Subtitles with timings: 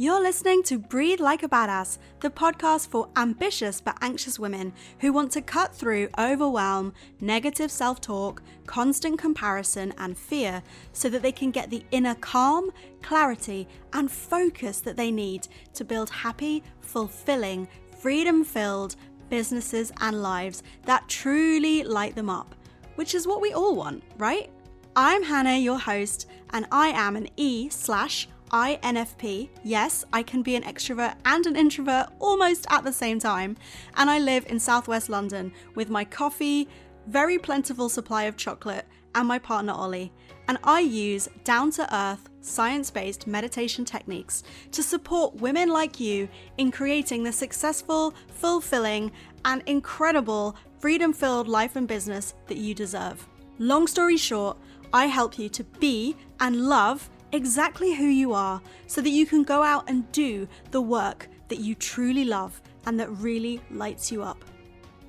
[0.00, 5.12] You're listening to Breathe Like a Badass, the podcast for ambitious but anxious women who
[5.12, 11.32] want to cut through overwhelm, negative self talk, constant comparison, and fear so that they
[11.32, 12.70] can get the inner calm,
[13.02, 17.66] clarity, and focus that they need to build happy, fulfilling,
[18.00, 18.94] freedom filled
[19.28, 22.54] businesses and lives that truly light them up,
[22.94, 24.48] which is what we all want, right?
[24.94, 29.48] I'm Hannah, your host, and I am an E slash INFP.
[29.64, 33.56] Yes, I can be an extrovert and an introvert almost at the same time.
[33.96, 36.68] And I live in southwest London with my coffee,
[37.06, 40.12] very plentiful supply of chocolate, and my partner Ollie.
[40.48, 44.42] And I use down to earth, science based meditation techniques
[44.72, 49.12] to support women like you in creating the successful, fulfilling,
[49.44, 53.26] and incredible freedom filled life and business that you deserve.
[53.58, 54.56] Long story short,
[54.92, 59.42] I help you to be and love exactly who you are so that you can
[59.42, 64.22] go out and do the work that you truly love and that really lights you
[64.22, 64.44] up.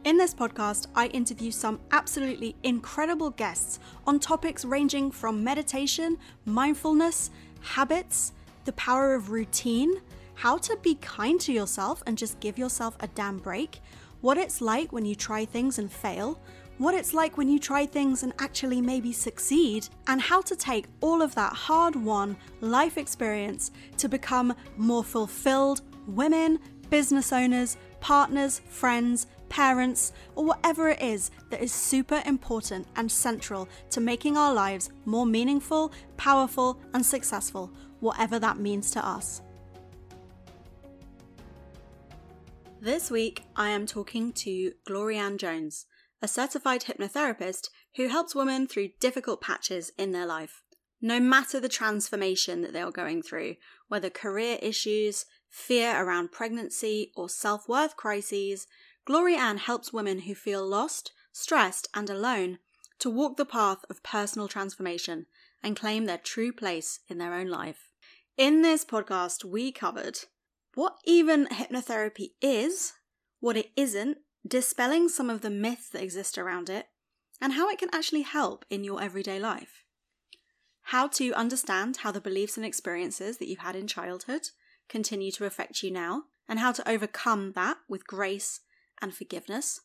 [0.06, 7.32] In this podcast, I interview some absolutely incredible guests on topics ranging from meditation, mindfulness,
[7.62, 8.32] habits,
[8.66, 10.02] the power of routine,
[10.36, 13.82] how to be kind to yourself and just give yourself a damn break,
[14.22, 16.40] what it's like when you try things and fail,
[16.80, 20.88] what it's like when you try things and actually maybe succeed, and how to take
[21.02, 26.58] all of that hard won life experience to become more fulfilled women,
[26.90, 33.68] business owners, partners, friends, parents, or whatever it is that is super important and central
[33.90, 37.70] to making our lives more meaningful, powerful, and successful,
[38.00, 39.42] whatever that means to us.
[42.80, 45.86] This week, I am talking to Glory-Anne Jones
[46.22, 50.64] a certified hypnotherapist who helps women through difficult patches in their life.
[51.02, 53.56] No matter the transformation that they are going through,
[53.88, 58.68] whether career issues, fear around pregnancy, or self worth crises,
[59.06, 62.60] Glory-Anne helps women who feel lost, stressed, and alone
[63.00, 65.26] to walk the path of personal transformation
[65.64, 67.90] and claim their true place in their own life.
[68.38, 70.20] In this podcast, we covered
[70.76, 72.94] what even hypnotherapy is,
[73.40, 76.88] what it isn't, dispelling some of the myths that exist around it,
[77.42, 79.84] and how it can actually help in your everyday life.
[80.84, 84.50] How to understand how the beliefs and experiences that you had in childhood
[84.88, 88.62] continue to affect you now, and how to overcome that with grace
[89.02, 89.82] and forgiveness.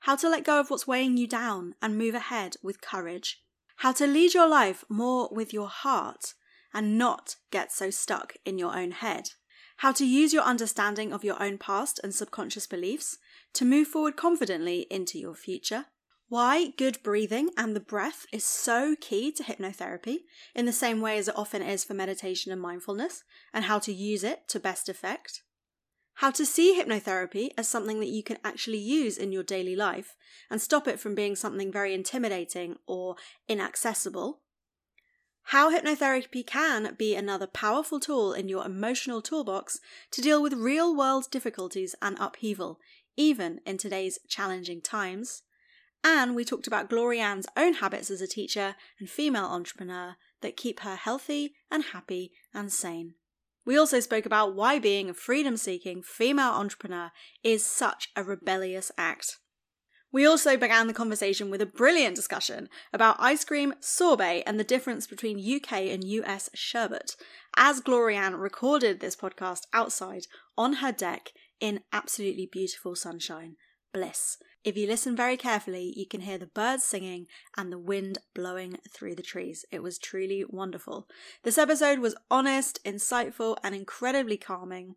[0.00, 3.42] How to let go of what's weighing you down and move ahead with courage.
[3.78, 6.34] How to lead your life more with your heart
[6.72, 9.30] and not get so stuck in your own head.
[9.78, 13.18] How to use your understanding of your own past and subconscious beliefs
[13.54, 15.86] to move forward confidently into your future.
[16.28, 20.18] Why good breathing and the breath is so key to hypnotherapy,
[20.54, 23.92] in the same way as it often is for meditation and mindfulness, and how to
[23.92, 25.42] use it to best effect.
[26.16, 30.16] How to see hypnotherapy as something that you can actually use in your daily life
[30.50, 33.14] and stop it from being something very intimidating or
[33.48, 34.40] inaccessible.
[35.44, 39.80] How hypnotherapy can be another powerful tool in your emotional toolbox
[40.10, 42.80] to deal with real world difficulties and upheaval
[43.18, 45.42] even in today's challenging times.
[46.02, 50.80] And we talked about Glory-Anne's own habits as a teacher and female entrepreneur that keep
[50.80, 53.14] her healthy and happy and sane.
[53.66, 57.10] We also spoke about why being a freedom seeking female entrepreneur
[57.42, 59.36] is such a rebellious act.
[60.10, 64.64] We also began the conversation with a brilliant discussion about ice cream, sorbet, and the
[64.64, 67.14] difference between UK and US sherbet,
[67.56, 70.22] as Glory-Anne recorded this podcast outside
[70.56, 73.56] on her deck in absolutely beautiful sunshine.
[73.92, 74.38] Bliss.
[74.64, 77.26] If you listen very carefully, you can hear the birds singing
[77.56, 79.64] and the wind blowing through the trees.
[79.70, 81.06] It was truly wonderful.
[81.42, 84.94] This episode was honest, insightful, and incredibly calming.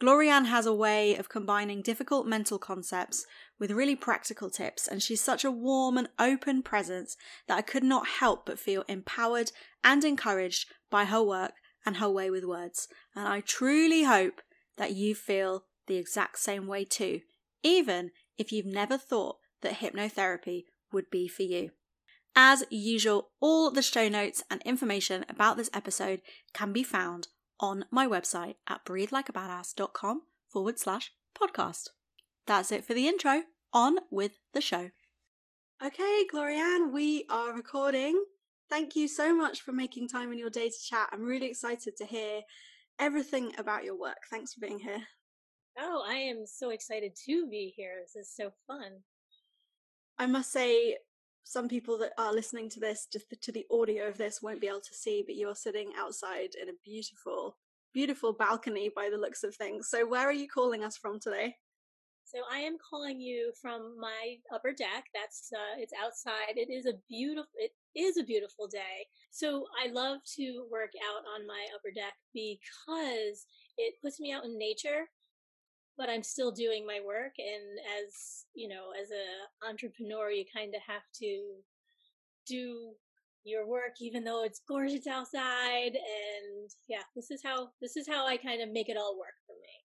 [0.00, 3.26] Glory-Anne has a way of combining difficult mental concepts
[3.58, 7.16] with really practical tips, and she's such a warm and open presence
[7.48, 9.52] that I could not help but feel empowered
[9.84, 11.52] and encouraged by her work
[11.84, 12.88] and her way with words.
[13.14, 14.40] And I truly hope
[14.76, 17.20] that you feel the exact same way too,
[17.64, 21.70] even if you've never thought that hypnotherapy would be for you.
[22.36, 26.20] As usual, all the show notes and information about this episode
[26.54, 27.26] can be found
[27.58, 31.88] on my website at breathelikeabadass.com forward slash podcast.
[32.46, 33.42] That's it for the intro.
[33.72, 34.90] On with the show.
[35.84, 38.24] Okay, Glory-Anne, we are recording.
[38.68, 41.08] Thank you so much for making time in your day to chat.
[41.12, 42.42] I'm really excited to hear
[42.98, 44.18] everything about your work.
[44.30, 45.02] Thanks for being here.
[45.78, 47.94] Oh, I am so excited to be here.
[48.02, 49.02] This is so fun.
[50.18, 50.96] I must say,
[51.44, 54.68] some people that are listening to this, just to the audio of this, won't be
[54.68, 57.56] able to see, but you are sitting outside in a beautiful
[57.92, 59.88] beautiful balcony by the looks of things.
[59.88, 61.56] So, where are you calling us from today?
[62.30, 65.06] So I am calling you from my upper deck.
[65.12, 66.54] That's uh, it's outside.
[66.54, 67.50] It is a beautiful.
[67.56, 69.08] It is a beautiful day.
[69.32, 73.46] So I love to work out on my upper deck because
[73.78, 75.10] it puts me out in nature,
[76.00, 77.34] but I'm still doing my work.
[77.38, 81.30] And as you know, as a entrepreneur, you kind of have to
[82.48, 82.92] do
[83.44, 88.26] your work even though it's gorgeous outside and yeah this is how this is how
[88.26, 89.80] i kind of make it all work for me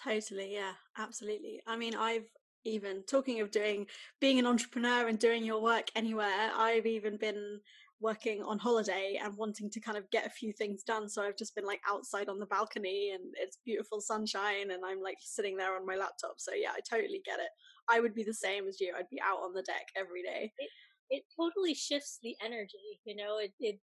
[0.00, 1.60] Totally, yeah, absolutely.
[1.66, 2.24] I mean, I've
[2.64, 3.86] even talking of doing
[4.20, 7.60] being an entrepreneur and doing your work anywhere, I've even been
[8.02, 11.08] working on holiday and wanting to kind of get a few things done.
[11.08, 15.00] So I've just been like outside on the balcony and it's beautiful sunshine and I'm
[15.00, 16.34] like sitting there on my laptop.
[16.38, 17.50] So yeah, I totally get it.
[17.88, 18.92] I would be the same as you.
[18.98, 20.52] I'd be out on the deck every day.
[20.58, 20.70] It,
[21.10, 23.78] it totally shifts the energy, you know, it, it,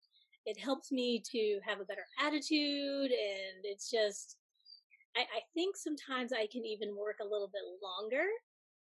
[0.47, 4.37] it helps me to have a better attitude and it's just,
[5.17, 8.27] I, I think sometimes I can even work a little bit longer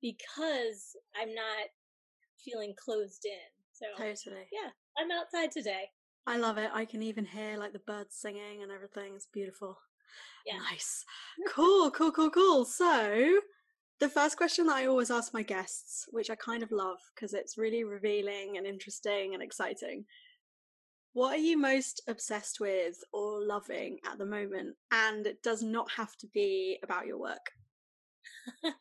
[0.01, 1.71] because I'm not
[2.43, 3.54] feeling closed in.
[3.75, 4.47] So totally.
[4.53, 5.89] Yeah, I'm outside today.
[6.25, 6.71] I love it.
[6.73, 9.13] I can even hear like the birds singing and everything.
[9.15, 9.77] It's beautiful.
[10.45, 10.57] Yeah.
[10.71, 11.03] Nice.
[11.47, 12.65] cool, cool, cool, cool.
[12.65, 13.41] So,
[13.99, 17.33] the first question that I always ask my guests, which I kind of love because
[17.33, 20.05] it's really revealing and interesting and exciting,
[21.13, 24.75] what are you most obsessed with or loving at the moment?
[24.91, 27.51] And it does not have to be about your work.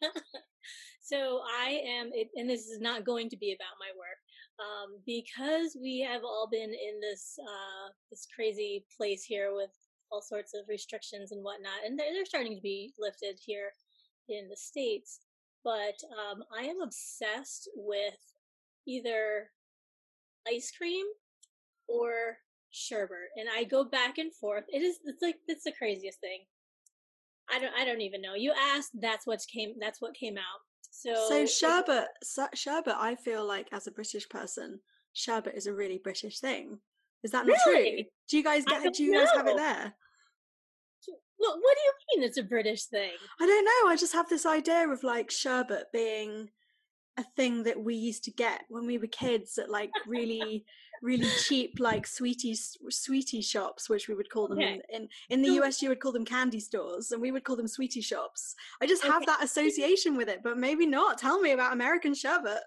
[1.03, 4.19] so I am, and this is not going to be about my work,
[4.61, 9.71] um, because we have all been in this uh, this crazy place here with
[10.13, 13.73] all sorts of restrictions and whatnot, and they're, they're starting to be lifted here
[14.29, 15.21] in the states.
[15.65, 18.19] But um, I am obsessed with
[18.87, 19.51] either
[20.47, 21.07] ice cream
[21.89, 22.39] or
[22.71, 24.65] sherbet, and I go back and forth.
[24.69, 26.41] It is it's like it's the craziest thing.
[27.51, 28.35] I don't I don't even know.
[28.35, 30.61] You asked, that's what came that's what came out.
[30.95, 32.07] So So sherbet
[32.55, 34.81] sherbet I feel like as a British person,
[35.13, 36.79] sherbet is a really British thing.
[37.25, 37.91] Is that not really?
[37.91, 38.11] true?
[38.29, 38.95] Do you guys get it?
[38.95, 39.95] Do you guys have it there?
[41.37, 43.11] What, what do you mean it's a British thing?
[43.41, 43.91] I don't know.
[43.91, 46.51] I just have this idea of like sherbet being
[47.19, 50.65] a thing that we used to get when we were kids at like really
[51.05, 52.57] really cheap like sweetie
[52.89, 54.81] sweetie shops which we would call them okay.
[54.89, 57.57] in, in, in the us you would call them candy stores and we would call
[57.57, 59.27] them sweetie shops i just have okay.
[59.27, 62.63] that association with it but maybe not tell me about american sherbet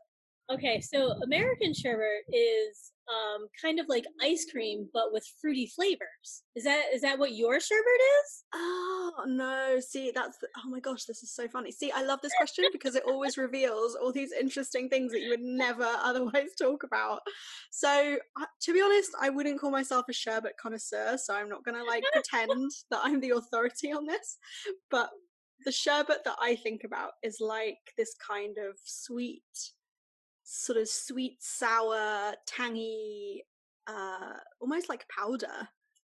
[0.52, 6.44] okay so american sherbet is um, kind of like ice cream but with fruity flavors.
[6.56, 8.44] Is that is that what your sherbet is?
[8.54, 9.80] Oh no!
[9.80, 11.72] See, that's the, oh my gosh, this is so funny.
[11.72, 15.30] See, I love this question because it always reveals all these interesting things that you
[15.30, 17.22] would never otherwise talk about.
[17.72, 21.64] So, uh, to be honest, I wouldn't call myself a sherbet connoisseur, so I'm not
[21.64, 24.38] gonna like pretend that I'm the authority on this.
[24.92, 25.10] But
[25.66, 29.42] the sherbet that I think about is like this kind of sweet
[30.50, 33.44] sort of sweet, sour, tangy,
[33.86, 35.68] uh, almost like powder,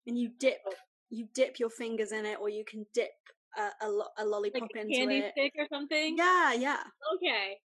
[0.07, 0.75] and you dip oh.
[1.09, 3.11] you dip your fingers in it, or you can dip
[3.57, 5.33] a, a, lo- a lollipop like a into candy it.
[5.33, 6.17] stick or something.
[6.19, 6.83] Yeah, yeah.
[7.17, 7.57] Okay,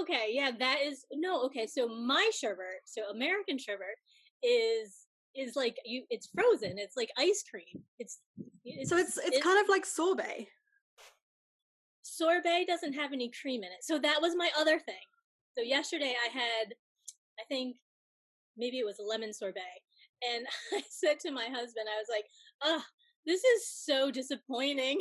[0.00, 0.50] okay, yeah.
[0.58, 1.66] That is no okay.
[1.66, 3.96] So my sherbet, so American sherbet,
[4.42, 6.04] is is like you.
[6.10, 6.74] It's frozen.
[6.76, 7.82] It's like ice cream.
[7.98, 8.18] It's,
[8.66, 10.46] it's so it's, it's it's kind of like sorbet.
[12.02, 13.82] Sorbet doesn't have any cream in it.
[13.82, 15.06] So that was my other thing.
[15.56, 16.74] So yesterday I had,
[17.38, 17.76] I think
[18.56, 19.60] maybe it was a lemon sorbet.
[20.22, 22.24] And I said to my husband, I was like,
[22.62, 22.82] oh,
[23.26, 25.00] this is so disappointing.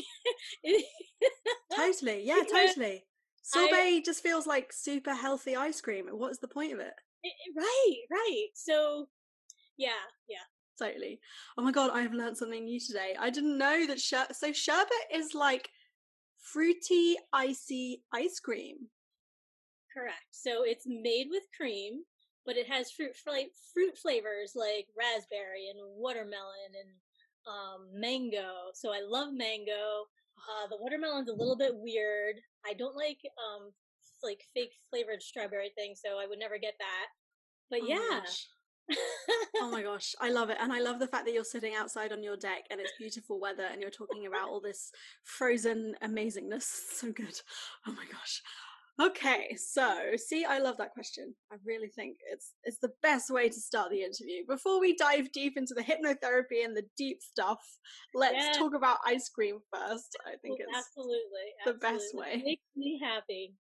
[1.75, 2.23] totally.
[2.25, 3.05] Yeah, totally.
[3.43, 6.05] Sorbet I, just feels like super healthy ice cream.
[6.11, 6.93] What's the point of it?
[7.23, 7.33] it?
[7.57, 8.47] Right, right.
[8.53, 9.07] So,
[9.77, 9.89] yeah,
[10.29, 10.37] yeah.
[10.77, 11.19] Totally.
[11.57, 13.15] Oh my god, I have learned something new today.
[13.19, 15.69] I didn't know that sher- so sherbet is like
[16.37, 18.89] fruity, icy ice cream.
[19.93, 20.31] Correct.
[20.31, 22.03] So it's made with cream,
[22.45, 26.89] but it has fruit fla- fruit flavors like raspberry and watermelon and
[27.47, 28.71] um, mango.
[28.73, 30.07] So I love mango.
[30.37, 32.35] Uh, the watermelon's a little bit weird.
[32.65, 33.71] I don't like um,
[34.23, 37.07] like fake flavored strawberry thing, so I would never get that.
[37.69, 38.21] But oh yeah.
[39.57, 40.57] oh my gosh, I love it.
[40.59, 43.39] And I love the fact that you're sitting outside on your deck and it's beautiful
[43.39, 44.91] weather and you're talking about all this
[45.23, 46.67] frozen amazingness.
[46.91, 47.39] So good.
[47.87, 48.41] Oh my gosh.
[49.01, 51.33] Okay, so see, I love that question.
[51.51, 54.43] I really think it's it's the best way to start the interview.
[54.47, 57.59] Before we dive deep into the hypnotherapy and the deep stuff,
[58.13, 58.51] let's yeah.
[58.53, 60.17] talk about ice cream first.
[60.27, 61.23] I think it's absolutely,
[61.65, 62.33] the best way.
[62.33, 63.55] It makes me happy.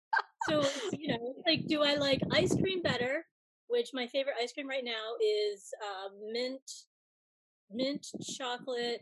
[0.48, 3.26] So you know, like, do I like ice cream better?
[3.68, 6.62] Which my favorite ice cream right now is uh, mint,
[7.72, 8.06] mint
[8.36, 9.02] chocolate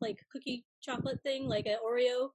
[0.00, 2.30] like cookie chocolate thing, like an Oreo.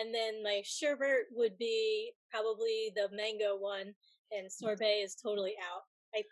[0.00, 3.94] And then my sherbet would be probably the mango one,
[4.30, 4.66] and mm-hmm.
[4.66, 5.82] sorbet is totally out.
[6.14, 6.22] I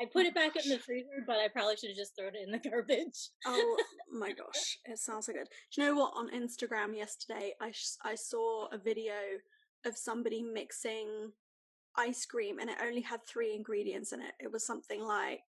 [0.00, 2.34] I put oh it back in the freezer, but I probably should have just thrown
[2.34, 3.30] it in the garbage.
[3.46, 3.76] oh
[4.12, 5.48] my gosh, it sounds so good.
[5.74, 6.12] Do you know what?
[6.16, 9.14] On Instagram yesterday, I sh- I saw a video
[9.84, 11.32] of somebody mixing
[11.96, 14.32] ice cream, and it only had three ingredients in it.
[14.38, 15.40] It was something like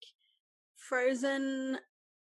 [0.76, 1.78] frozen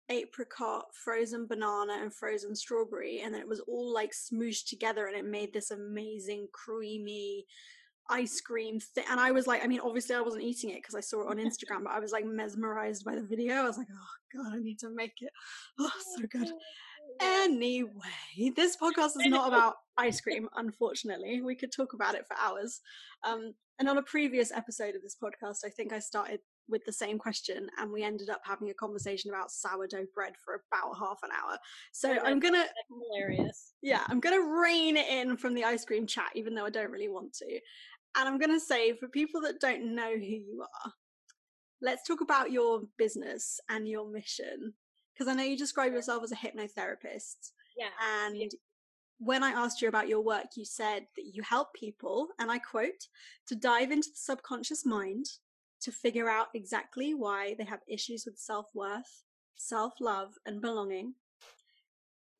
[0.09, 5.15] apricot, frozen banana, and frozen strawberry, and then it was all like smooshed together, and
[5.15, 7.45] it made this amazing creamy
[8.09, 9.05] ice cream thing.
[9.09, 11.29] And I was like, I mean, obviously I wasn't eating it because I saw it
[11.29, 13.55] on Instagram, but I was like mesmerized by the video.
[13.55, 15.31] I was like, oh god, I need to make it.
[15.79, 16.51] Oh, so good.
[17.21, 21.41] Anyway, this podcast is not about ice cream, unfortunately.
[21.41, 22.81] We could talk about it for hours.
[23.23, 26.91] Um, and on a previous episode of this podcast, I think I started with the
[26.91, 31.19] same question and we ended up having a conversation about sourdough bread for about half
[31.23, 31.57] an hour.
[31.91, 33.73] So Yeah, I'm gonna hilarious.
[33.81, 36.91] yeah, I'm gonna rein it in from the ice cream chat, even though I don't
[36.91, 37.59] really want to.
[38.17, 40.91] And I'm gonna say for people that don't know who you are,
[41.81, 44.73] let's talk about your business and your mission.
[45.13, 47.51] Because I know you describe yourself as a hypnotherapist.
[47.77, 47.89] Yeah.
[48.25, 48.51] And
[49.19, 52.59] when I asked you about your work, you said that you help people, and I
[52.59, 53.07] quote,
[53.47, 55.25] to dive into the subconscious mind
[55.81, 59.23] to figure out exactly why they have issues with self worth,
[59.55, 61.15] self love, and belonging.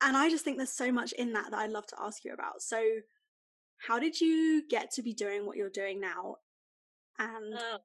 [0.02, 2.32] And I just think there's so much in that that I'd love to ask you
[2.32, 2.62] about.
[2.62, 2.82] So,
[3.78, 6.36] how did you get to be doing what you're doing now?
[7.18, 7.78] And Uh,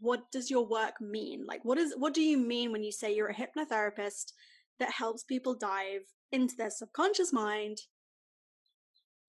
[0.00, 1.44] what does your work mean?
[1.46, 4.32] Like, what is what do you mean when you say you're a hypnotherapist
[4.78, 7.82] that helps people dive into their subconscious mind,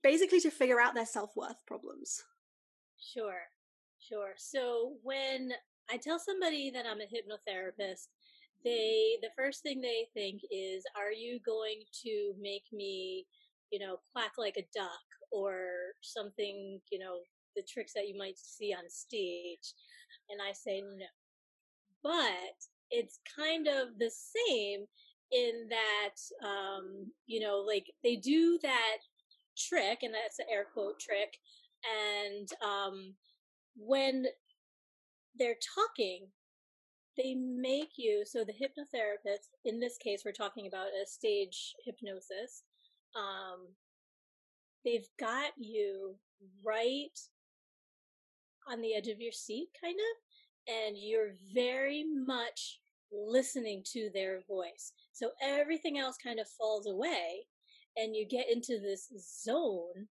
[0.01, 2.23] basically to figure out their self worth problems?
[2.97, 3.49] Sure,
[4.11, 4.33] sure.
[4.37, 5.51] So when
[5.89, 8.07] I tell somebody that I'm a hypnotherapist,
[8.63, 13.25] they the first thing they think is, "Are you going to make me,
[13.71, 16.79] you know, quack like a duck or something?
[16.91, 17.19] You know,
[17.55, 19.73] the tricks that you might see on stage?"
[20.29, 21.05] And I say no,
[22.03, 22.55] but
[22.91, 24.85] it's kind of the same
[25.31, 28.97] in that, um, you know, like they do that
[29.57, 31.37] trick, and that's an air quote trick
[31.83, 33.15] and um,
[33.85, 34.25] when
[35.37, 36.27] they're talking,
[37.17, 39.49] they make you so the hypnotherapist.
[39.65, 42.63] In this case, we're talking about a stage hypnosis.
[43.15, 43.67] Um,
[44.85, 46.15] they've got you
[46.65, 47.19] right
[48.69, 52.79] on the edge of your seat, kind of, and you're very much
[53.11, 54.93] listening to their voice.
[55.11, 57.47] So everything else kind of falls away,
[57.97, 59.09] and you get into this
[59.43, 60.07] zone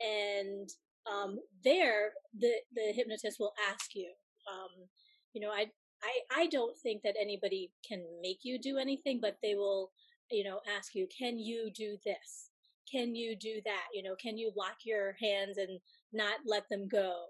[0.00, 0.68] and
[1.10, 4.10] um, there the the hypnotist will ask you
[4.50, 4.88] um,
[5.32, 5.66] you know I,
[6.02, 9.90] I i don't think that anybody can make you do anything but they will
[10.32, 12.50] you know ask you can you do this?
[12.90, 13.86] Can you do that?
[13.94, 15.78] You know can you lock your hands and
[16.12, 17.24] not let them go?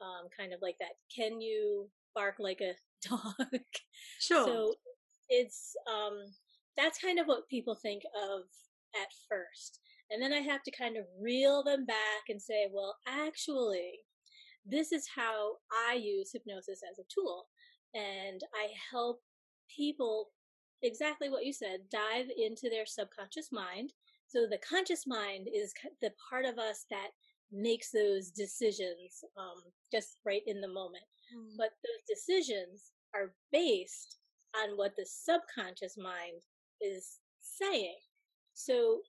[0.00, 0.92] Um, kind of like that.
[1.14, 2.74] Can you bark like a
[3.08, 3.62] dog?
[4.20, 4.44] Sure.
[4.44, 4.74] so
[5.28, 6.18] it's um
[6.76, 8.42] that's kind of what people think of
[8.94, 9.80] at first.
[10.12, 14.00] And then I have to kind of reel them back and say, well, actually,
[14.66, 15.54] this is how
[15.88, 17.46] I use hypnosis as a tool.
[17.94, 19.20] And I help
[19.74, 20.28] people
[20.82, 23.92] exactly what you said, dive into their subconscious mind.
[24.26, 27.08] So the conscious mind is the part of us that
[27.52, 31.04] makes those decisions um, just right in the moment
[31.34, 31.56] Mm.
[31.56, 34.18] but those decisions are based
[34.56, 36.42] on what the subconscious mind
[36.80, 37.96] is saying.
[38.54, 39.00] So,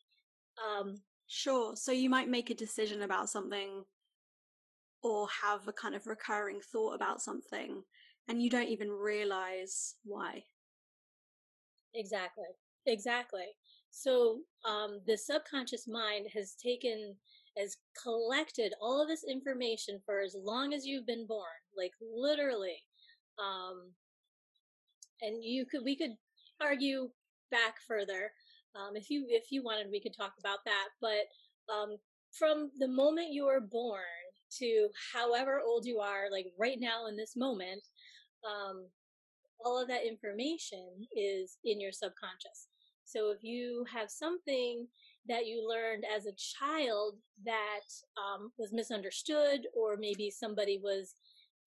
[0.58, 1.76] um, Sure.
[1.76, 3.86] So you might make a decision about something
[5.04, 7.84] or have a kind of recurring thought about something
[8.28, 10.46] and you don't even realize why.
[11.94, 12.46] exactly,
[12.86, 13.46] exactly.
[13.92, 17.16] So, um, the subconscious mind has taken,
[17.58, 22.78] has collected all of this information for as long as you've been born, like literally.
[23.40, 23.92] Um,
[25.22, 26.16] and you could, we could
[26.62, 27.10] argue
[27.52, 28.32] back further.
[28.76, 30.90] Um, if you, if you wanted, we could talk about that.
[31.02, 31.98] But, um,
[32.32, 34.02] from the moment you were born
[34.60, 37.82] to however old you are, like right now in this moment,
[38.44, 38.88] um,
[39.64, 42.68] all of that information is in your subconscious.
[43.06, 44.88] So if you have something
[45.28, 47.86] that you learned as a child that
[48.18, 51.16] um, was misunderstood, or maybe somebody was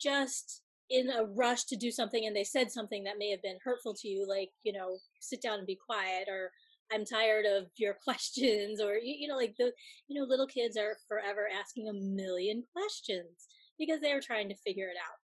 [0.00, 3.58] just in a rush to do something and they said something that may have been
[3.64, 6.50] hurtful to you, like, you know, sit down and be quiet, or
[6.92, 9.72] I'm tired of your questions, or, you, you know, like the,
[10.08, 14.88] you know, little kids are forever asking a million questions because they're trying to figure
[14.88, 15.18] it out.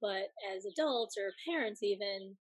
[0.00, 2.36] But as adults or parents, even,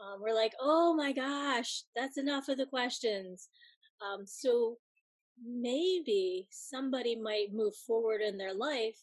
[0.00, 3.48] um, we're like, oh my gosh, that's enough of the questions.
[4.02, 4.76] Um, so
[5.44, 8.98] maybe somebody might move forward in their life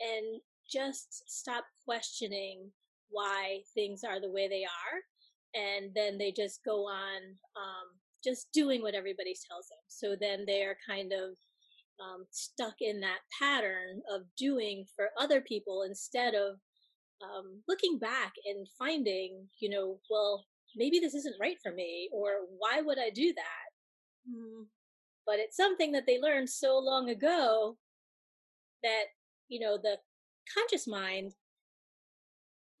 [0.00, 2.70] and just stop questioning
[3.10, 5.60] why things are the way they are.
[5.60, 7.22] And then they just go on
[7.56, 7.88] um,
[8.24, 9.78] just doing what everybody tells them.
[9.88, 11.36] So then they're kind of
[12.00, 16.56] um, stuck in that pattern of doing for other people instead of
[17.22, 20.44] um, looking back and finding, you know, well,
[20.76, 24.28] maybe this isn't right for me, or why would I do that?
[24.28, 24.66] Mm.
[25.26, 27.76] But it's something that they learned so long ago
[28.82, 29.04] that,
[29.48, 29.96] you know, the
[30.52, 31.32] conscious mind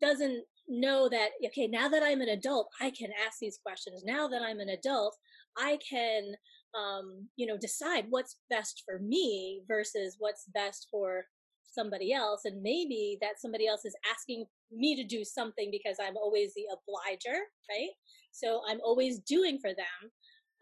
[0.00, 4.02] doesn't know that, okay, now that I'm an adult, I can ask these questions.
[4.04, 5.16] Now that I'm an adult,
[5.58, 6.34] I can,
[6.76, 11.24] um, you know, decide what's best for me versus what's best for
[11.64, 12.42] somebody else.
[12.44, 16.66] And maybe that somebody else is asking me to do something because I'm always the
[16.72, 17.38] obliger,
[17.70, 17.90] right?
[18.32, 20.10] So I'm always doing for them.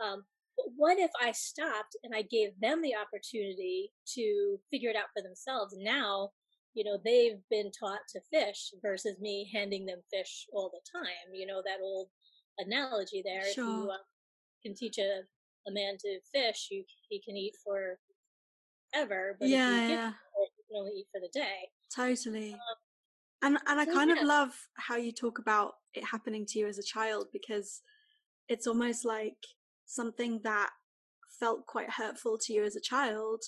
[0.02, 0.24] Um,
[0.56, 5.08] but what if I stopped and I gave them the opportunity to figure it out
[5.16, 5.74] for themselves?
[5.78, 6.30] Now,
[6.74, 11.32] you know, they've been taught to fish versus me handing them fish all the time.
[11.34, 12.08] You know, that old
[12.58, 13.44] analogy there.
[13.44, 13.50] Sure.
[13.50, 13.96] If you uh,
[14.64, 15.22] can teach a,
[15.68, 17.98] a man to fish, you, he can eat for
[18.94, 19.36] ever.
[19.38, 20.08] But yeah, you yeah.
[20.08, 21.68] you can only eat for the day.
[21.94, 22.52] Totally.
[22.54, 22.58] Um,
[23.42, 24.20] and and I so kind yeah.
[24.20, 27.82] of love how you talk about it happening to you as a child because
[28.48, 29.36] it's almost like
[29.86, 30.70] something that
[31.38, 33.42] felt quite hurtful to you as a child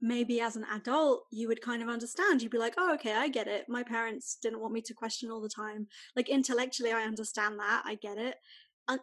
[0.00, 3.28] maybe as an adult you would kind of understand you'd be like oh okay i
[3.28, 5.86] get it my parents didn't want me to question all the time
[6.16, 8.34] like intellectually i understand that i get it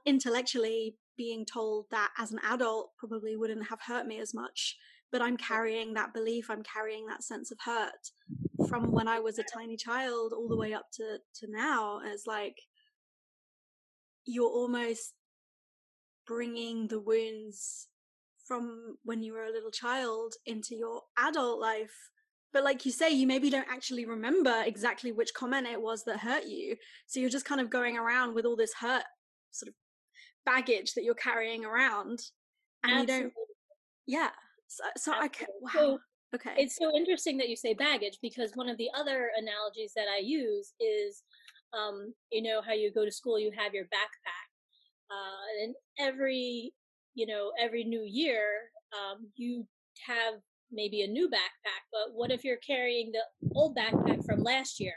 [0.06, 4.78] intellectually being told that as an adult probably wouldn't have hurt me as much
[5.12, 8.12] but i'm carrying that belief i'm carrying that sense of hurt
[8.68, 12.28] from when i was a tiny child all the way up to to now it's
[12.28, 12.56] like
[14.26, 15.14] you're almost
[16.28, 17.88] bringing the wounds
[18.46, 21.94] from when you were a little child into your adult life.
[22.52, 26.20] But like you say, you maybe don't actually remember exactly which comment it was that
[26.20, 26.76] hurt you.
[27.08, 29.04] So you're just kind of going around with all this hurt
[29.52, 29.76] sort of
[30.46, 32.20] baggage that you're carrying around.
[32.84, 33.16] And Absolutely.
[33.16, 33.34] you don't,
[34.08, 34.30] yeah.
[34.68, 35.72] So, so I can, wow.
[35.74, 36.00] So
[36.36, 36.54] okay.
[36.58, 40.22] It's so interesting that you say baggage because one of the other analogies that I
[40.22, 41.24] use is,
[41.74, 44.50] um, you know, how you go to school, you have your backpack
[45.12, 46.74] uh, and every,
[47.16, 48.44] you know, every new year,
[48.94, 49.66] um, you
[50.06, 50.36] have
[50.72, 53.22] maybe a new backpack, but what if you're carrying the
[53.56, 54.94] old backpack from last year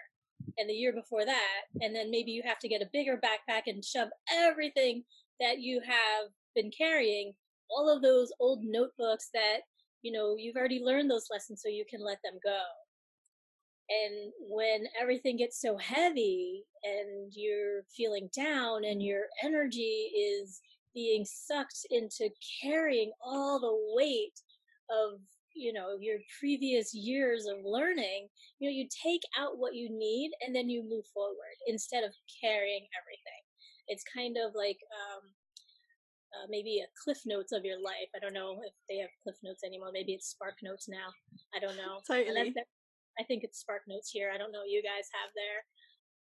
[0.58, 3.62] and the year before that, and then maybe you have to get a bigger backpack
[3.66, 5.04] and shove everything
[5.40, 7.32] that you have been carrying,
[7.70, 9.60] all of those old notebooks that,
[10.02, 12.60] you know, you've already learned those lessons so you can let them go.
[13.88, 20.60] And when everything gets so heavy and you're feeling down and your energy is
[20.94, 22.30] being sucked into
[22.62, 24.38] carrying all the weight
[24.90, 25.20] of
[25.54, 30.30] you know your previous years of learning you know you take out what you need
[30.40, 32.12] and then you move forward instead of
[32.42, 33.42] carrying everything
[33.88, 35.22] it's kind of like um,
[36.32, 39.90] uh, maybe a CliffNotes of your life i don't know if they have CliffNotes anymore
[39.92, 41.10] maybe it's SparkNotes now
[41.54, 42.52] i don't know totally.
[42.54, 42.66] That,
[43.18, 44.30] I think it's SparkNotes here.
[44.34, 45.62] I don't know you guys have there,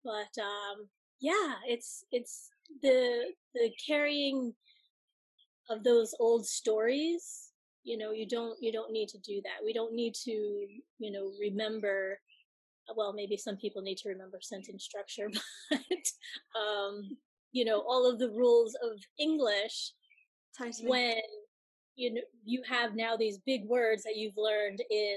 [0.04, 0.88] but um,
[1.20, 2.50] yeah, it's it's
[2.82, 4.54] the the carrying
[5.70, 7.47] of those old stories.
[7.88, 9.64] You know, you don't you don't need to do that.
[9.64, 12.20] We don't need to you know remember.
[12.94, 15.30] Well, maybe some people need to remember sentence structure,
[15.70, 17.16] but um,
[17.52, 19.92] you know all of the rules of English
[20.56, 20.88] totally.
[20.88, 21.20] when
[21.96, 25.16] you know you have now these big words that you've learned in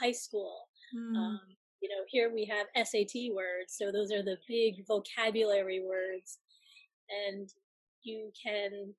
[0.00, 0.68] high school.
[0.96, 1.16] Mm.
[1.16, 1.40] Um,
[1.80, 6.38] you know, here we have SAT words, so those are the big vocabulary words,
[7.26, 7.48] and
[8.02, 8.94] you can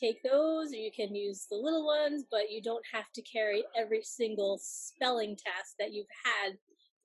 [0.00, 3.64] take those or you can use the little ones, but you don't have to carry
[3.78, 6.52] every single spelling test that you've had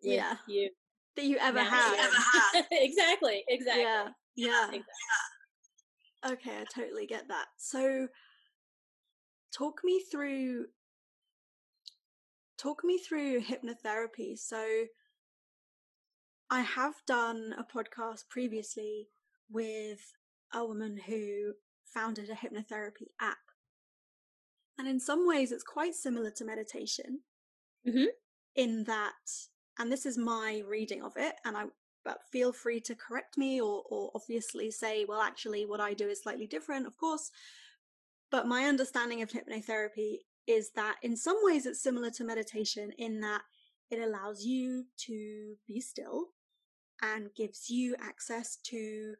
[0.03, 0.35] with yeah.
[0.47, 0.69] you.
[1.15, 2.09] That you ever had.
[2.71, 3.83] exactly, exactly.
[3.83, 4.65] Yeah, yeah.
[4.65, 4.83] Exactly.
[6.25, 7.45] Okay, I totally get that.
[7.57, 8.07] So,
[9.55, 10.65] talk me through
[12.57, 14.37] talk me through hypnotherapy.
[14.37, 14.65] So,
[16.49, 19.07] I have done a podcast previously
[19.49, 19.99] with
[20.53, 21.53] a woman who
[21.93, 23.37] founded a hypnotherapy app.
[24.77, 27.21] And in some ways, it's quite similar to meditation
[27.87, 28.05] mm-hmm.
[28.55, 29.13] in that,
[29.79, 31.65] and this is my reading of it, and I
[32.05, 36.07] but feel free to correct me or, or obviously say, well, actually, what I do
[36.07, 37.31] is slightly different, of course.
[38.29, 43.21] But my understanding of hypnotherapy is that in some ways it's similar to meditation in
[43.21, 43.41] that
[43.89, 46.27] it allows you to be still
[47.01, 49.15] and gives you access to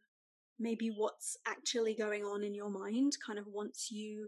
[0.60, 4.28] maybe what's actually going on in your mind kind of once you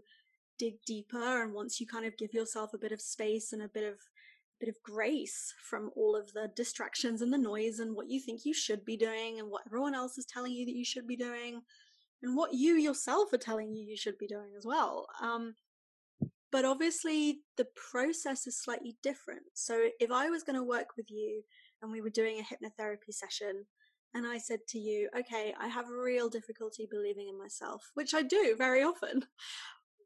[0.58, 3.68] dig deeper and once you kind of give yourself a bit of space and a
[3.68, 3.98] bit of
[4.60, 8.44] bit of grace from all of the distractions and the noise and what you think
[8.44, 11.16] you should be doing and what everyone else is telling you that you should be
[11.16, 11.62] doing
[12.22, 15.06] and what you yourself are telling you you should be doing as well.
[15.22, 15.54] Um,
[16.50, 19.42] but obviously the process is slightly different.
[19.54, 21.42] So if i was going to work with you
[21.80, 23.66] and we were doing a hypnotherapy session
[24.14, 28.14] and I said to you, okay, I have a real difficulty believing in myself, which
[28.14, 29.24] I do very often.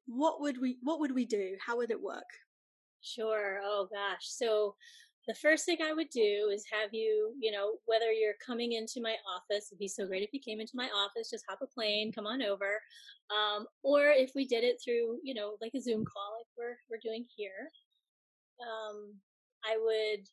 [0.06, 1.56] What would we what would we do?
[1.64, 2.28] How would it work?
[3.00, 3.60] Sure.
[3.62, 4.22] Oh gosh.
[4.22, 4.74] So
[5.28, 9.00] the first thing I would do is have you, you know, whether you're coming into
[9.00, 11.66] my office, it'd be so great if you came into my office, just hop a
[11.66, 12.80] plane, come on over.
[13.30, 16.76] Um, or if we did it through, you know, like a Zoom call, like we're,
[16.90, 17.70] we're doing here,
[18.60, 19.14] um,
[19.64, 20.26] I would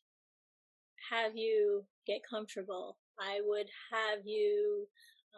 [1.10, 2.98] have you get comfortable.
[3.20, 4.86] I would have you,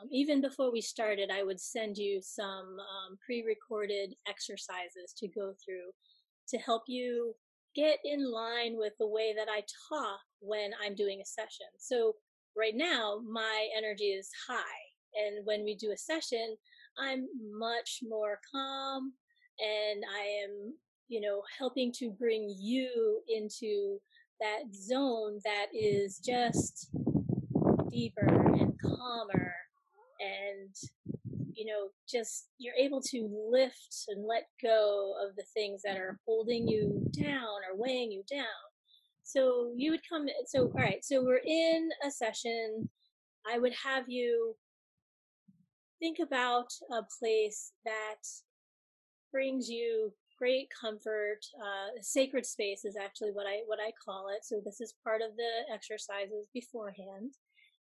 [0.01, 5.29] um, even before we started, I would send you some um, pre recorded exercises to
[5.29, 5.91] go through
[6.49, 7.35] to help you
[7.75, 11.67] get in line with the way that I talk when I'm doing a session.
[11.79, 12.15] So
[12.57, 14.83] right now, my energy is high.
[15.15, 16.57] And when we do a session,
[16.99, 17.27] I'm
[17.59, 19.13] much more calm
[19.59, 20.75] and I am,
[21.09, 23.99] you know, helping to bring you into
[24.41, 26.91] that zone that is just
[27.93, 29.55] deeper and calmer
[30.21, 30.75] and
[31.53, 36.19] you know just you're able to lift and let go of the things that are
[36.27, 38.47] holding you down or weighing you down
[39.23, 42.89] so you would come so all right so we're in a session
[43.53, 44.55] i would have you
[46.01, 48.23] think about a place that
[49.31, 51.39] brings you great comfort.
[51.57, 54.45] Uh, sacred space is actually what I what I call it.
[54.45, 57.35] So this is part of the exercises beforehand.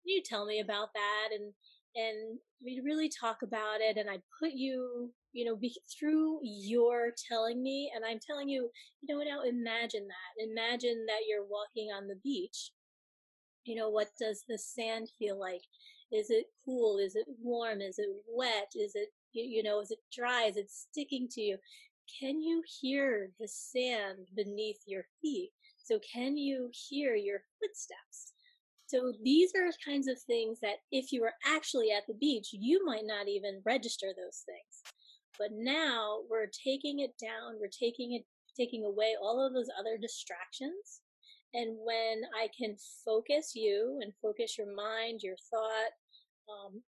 [0.03, 1.53] You tell me about that, and
[1.95, 3.97] and we really talk about it.
[3.97, 8.69] And I put you, you know, be, through your telling me, and I'm telling you,
[9.01, 10.43] you know, now imagine that.
[10.43, 12.71] Imagine that you're walking on the beach.
[13.65, 15.61] You know, what does the sand feel like?
[16.11, 16.97] Is it cool?
[16.97, 17.81] Is it warm?
[17.81, 18.71] Is it wet?
[18.75, 20.45] Is it you, know, is it dry?
[20.45, 21.57] Is it sticking to you?
[22.19, 25.51] can you hear the sand beneath your feet?
[25.83, 28.33] So can you hear your footsteps?
[28.89, 32.83] So these are kinds of things that if you were actually at the beach, you
[32.83, 34.81] might not even register those things.
[35.37, 38.25] But now we're taking it down, we're taking it,
[38.57, 41.01] taking away all of those other distractions.
[41.53, 45.93] And when I can focus you and focus your mind, your thought,
[46.49, 46.81] um,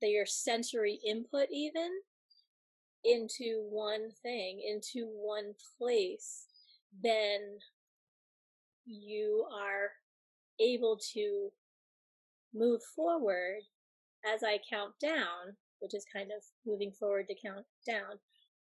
[0.00, 1.90] your sensory input even,
[3.04, 6.46] into one thing, into one place,
[7.02, 7.58] then
[8.84, 9.90] you are
[10.60, 11.50] able to
[12.54, 13.60] move forward
[14.32, 18.18] as I count down, which is kind of moving forward to count down.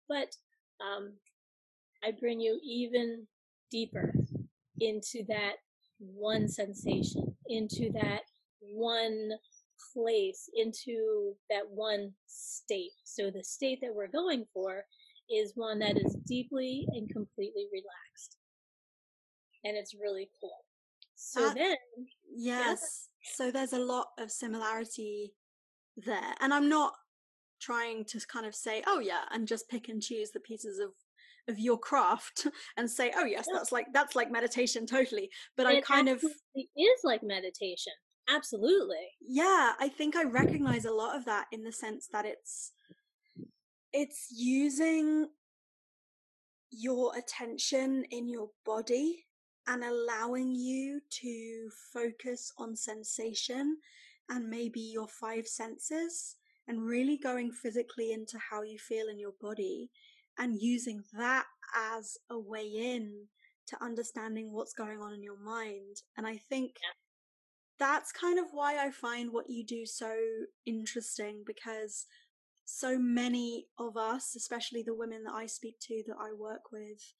[0.07, 0.35] But
[0.83, 1.13] um,
[2.03, 3.27] I bring you even
[3.71, 4.13] deeper
[4.79, 5.55] into that
[5.99, 8.21] one sensation, into that
[8.61, 9.31] one
[9.93, 12.91] place into that one state.
[13.03, 14.83] So the state that we're going for
[15.29, 18.37] is one that is deeply and completely relaxed.
[19.63, 20.65] And it's really cool.
[21.19, 21.75] So uh, then.
[22.33, 23.09] Yes.
[23.21, 23.35] Yeah.
[23.35, 25.33] So there's a lot of similarity
[25.97, 26.33] there.
[26.39, 26.93] And I'm not
[27.61, 30.91] trying to kind of say, oh yeah, and just pick and choose the pieces of
[31.47, 35.29] of your craft and say, oh yes, that's like that's like meditation totally.
[35.57, 36.23] But I kind of
[36.55, 37.93] is like meditation.
[38.29, 39.07] Absolutely.
[39.21, 42.71] Yeah, I think I recognize a lot of that in the sense that it's
[43.91, 45.27] it's using
[46.71, 49.25] your attention in your body
[49.69, 53.77] and allowing you to focus on sensation
[54.29, 56.35] and maybe your five senses
[56.67, 59.89] and really going physically into how you feel in your body
[60.37, 61.45] and using that
[61.95, 63.27] as a way in
[63.67, 66.01] to understanding what's going on in your mind.
[66.17, 66.93] And I think yeah
[67.79, 70.13] that's kind of why I find what you do so
[70.65, 72.05] interesting because
[72.65, 77.13] so many of us, especially the women that I speak to, that I work with,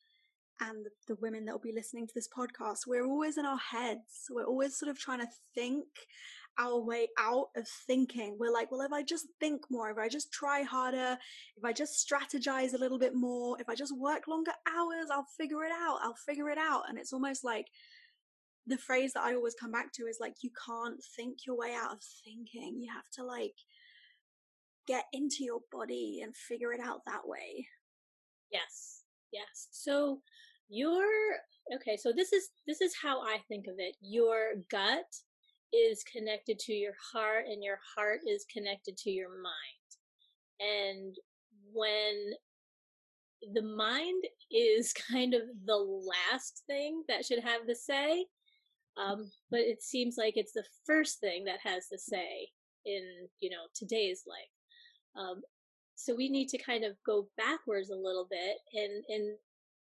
[0.62, 3.58] and the, the women that will be listening to this podcast, we're always in our
[3.58, 4.26] heads.
[4.30, 5.86] We're always sort of trying to think
[6.58, 8.36] our way out of thinking.
[8.38, 11.18] We're like, well, if I just think more, if I just try harder,
[11.56, 15.28] if I just strategize a little bit more, if I just work longer hours, I'll
[15.38, 16.00] figure it out.
[16.04, 16.84] I'll figure it out.
[16.90, 17.68] And it's almost like
[18.68, 21.74] the phrase that I always come back to is like, you can't think your way
[21.74, 22.80] out of thinking.
[22.82, 23.56] You have to like
[24.86, 27.68] get into your body and figure it out that way.
[28.52, 29.04] Yes.
[29.32, 29.68] Yes.
[29.72, 30.22] So
[30.70, 31.04] your
[31.76, 33.96] okay, so this is this is how I think of it.
[34.02, 35.06] Your gut
[35.74, 39.90] is connected to your heart and your heart is connected to your mind.
[40.60, 41.16] And
[41.74, 42.34] when
[43.54, 48.26] the mind is kind of the last thing that should have the say,
[48.98, 52.50] um, but it seems like it's the first thing that has the say
[52.86, 53.02] in
[53.40, 55.24] you know today's life.
[55.24, 55.42] Um,
[55.96, 59.38] so we need to kind of go backwards a little bit and and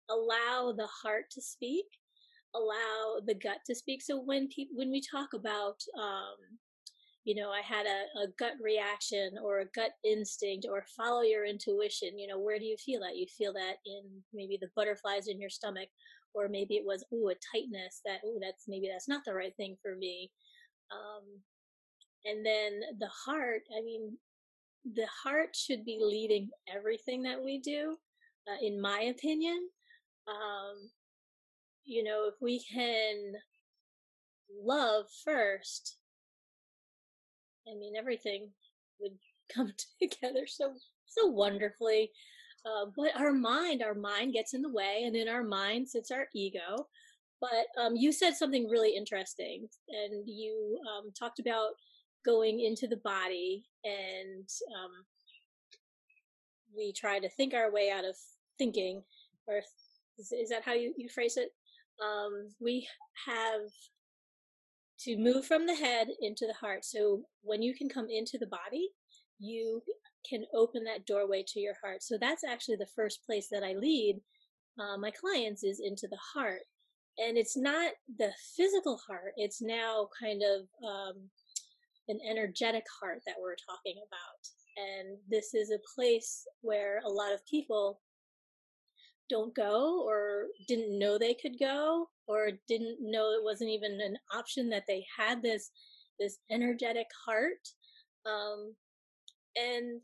[0.09, 1.85] allow the heart to speak
[2.55, 4.01] allow the gut to speak.
[4.01, 6.57] So when people when we talk about um,
[7.27, 11.45] you know, I had a, a gut reaction or a gut instinct or follow your
[11.45, 13.17] intuition, you know, where do you feel that?
[13.17, 15.89] You feel that in maybe the butterflies in your stomach,
[16.33, 19.53] or maybe it was, ooh, a tightness that, ooh, that's maybe that's not the right
[19.57, 20.31] thing for me.
[20.89, 21.41] Um,
[22.23, 24.17] and then the heart, I mean,
[24.95, 27.97] the heart should be leading everything that we do,
[28.47, 29.67] uh, in my opinion.
[30.27, 30.89] Um,
[31.85, 33.33] you know, if we can
[34.63, 35.97] love first,
[37.67, 38.49] I mean, everything
[38.99, 39.17] would
[39.53, 40.73] come together so
[41.05, 42.11] so wonderfully.
[42.65, 46.11] Uh, but our mind, our mind gets in the way, and in our mind sits
[46.11, 46.87] our ego.
[47.39, 51.71] But um, you said something really interesting, and you um, talked about
[52.25, 55.05] going into the body, and um,
[56.75, 58.15] we try to think our way out of
[58.57, 59.03] thinking,
[59.47, 59.61] or
[60.17, 61.49] is, is that how you, you phrase it?
[62.01, 62.87] um, we
[63.25, 63.61] have
[64.99, 66.83] to move from the head into the heart.
[66.83, 68.89] So when you can come into the body,
[69.39, 69.81] you
[70.27, 72.03] can open that doorway to your heart.
[72.03, 74.19] So that's actually the first place that I lead
[74.79, 76.61] uh, my clients is into the heart.
[77.17, 81.15] And it's not the physical heart, it's now kind of um,
[82.07, 84.39] an energetic heart that we're talking about.
[84.77, 87.99] And this is a place where a lot of people
[89.29, 94.17] don't go or didn't know they could go or didn't know it wasn't even an
[94.33, 95.71] option that they had this
[96.19, 97.67] this energetic heart
[98.25, 98.73] um,
[99.55, 100.03] and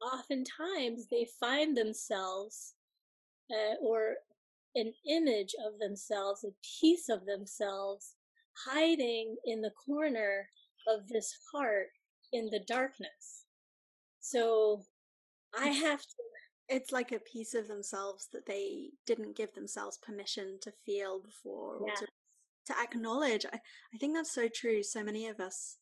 [0.00, 2.74] oftentimes they find themselves
[3.50, 4.16] uh, or
[4.74, 6.48] an image of themselves a
[6.80, 8.14] piece of themselves
[8.66, 10.48] hiding in the corner
[10.88, 11.88] of this heart
[12.32, 13.44] in the darkness.
[14.20, 14.84] So
[15.58, 16.22] i have to
[16.68, 21.76] it's like a piece of themselves that they didn't give themselves permission to feel before
[21.76, 22.06] or to,
[22.66, 23.46] to acknowledge.
[23.46, 23.56] I,
[23.94, 24.82] I think that's so true.
[24.82, 25.78] So many of us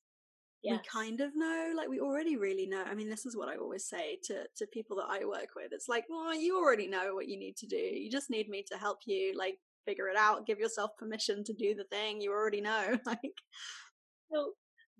[0.65, 0.81] yes.
[0.81, 2.83] we kind of know, like we already really know.
[2.85, 5.69] I mean, this is what I always say to, to people that I work with.
[5.73, 7.77] It's like, well, you already know what you need to do.
[7.77, 10.47] You just need me to help you, like, figure it out.
[10.47, 12.99] Give yourself permission to do the thing you already know.
[13.07, 13.21] like,
[14.33, 14.53] so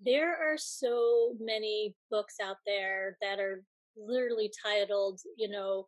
[0.03, 3.63] there are so many books out there that are
[3.97, 5.85] literally titled, you know,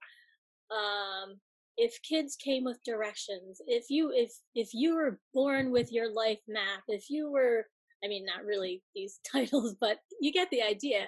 [0.72, 1.40] um,
[1.78, 6.40] if kids came with directions, if you if if you were born with your life
[6.48, 7.66] map, if you were
[8.04, 11.06] I mean not really these titles, but you get the idea.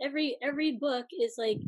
[0.00, 1.58] Every every book is like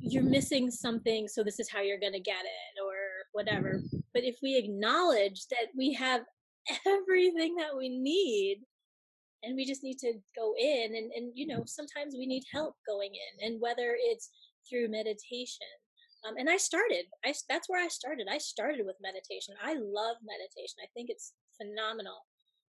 [0.00, 2.94] you're missing something, so this is how you're gonna get it or
[3.32, 3.82] whatever.
[4.14, 6.22] But if we acknowledge that we have
[6.86, 8.60] everything that we need
[9.46, 12.74] and we just need to go in and, and you know sometimes we need help
[12.86, 14.30] going in and whether it's
[14.68, 15.70] through meditation.
[16.26, 18.26] Um, and i started i that's where i started.
[18.30, 19.54] I started with meditation.
[19.62, 20.82] I love meditation.
[20.82, 22.26] I think it's phenomenal.